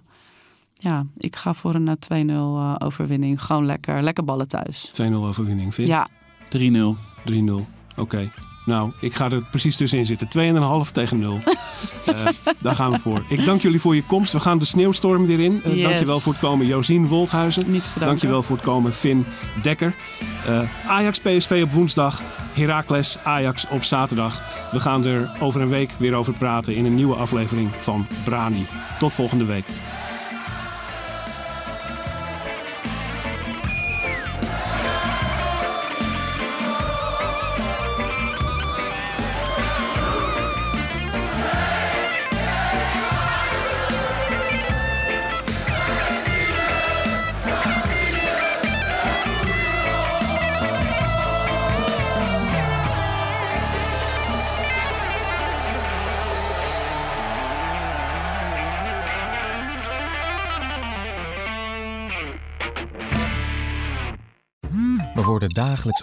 [0.74, 3.42] ja, ik ga voor een 2-0 uh, overwinning.
[3.42, 4.92] Gewoon lekker, lekker ballen thuis.
[5.02, 6.08] 2-0 overwinning, vind Ja.
[6.58, 6.60] 3-0.
[6.60, 7.64] 3-0, oké.
[7.96, 8.32] Okay.
[8.66, 10.28] Nou, ik ga er precies tussenin zitten.
[10.86, 11.40] 2,5 tegen 0.
[12.10, 12.16] uh,
[12.62, 13.24] daar gaan we voor.
[13.28, 14.34] Ik dank jullie voor je komst.
[14.34, 15.62] We gaan de sneeuwstorm weer in.
[15.66, 15.84] Uh, yes.
[15.84, 17.72] Dankjewel voor het komen, Josien Wolthuizen.
[17.72, 18.08] Niets te danken.
[18.08, 19.26] Dankjewel voor het komen, Finn
[19.62, 19.96] Dekker.
[20.50, 22.22] Uh, Ajax PSV op woensdag.
[22.54, 24.44] Heracles Ajax op zaterdag.
[24.72, 28.66] We gaan er over een week weer over praten in een nieuwe aflevering van Brani.
[29.00, 29.66] Tot volgende week.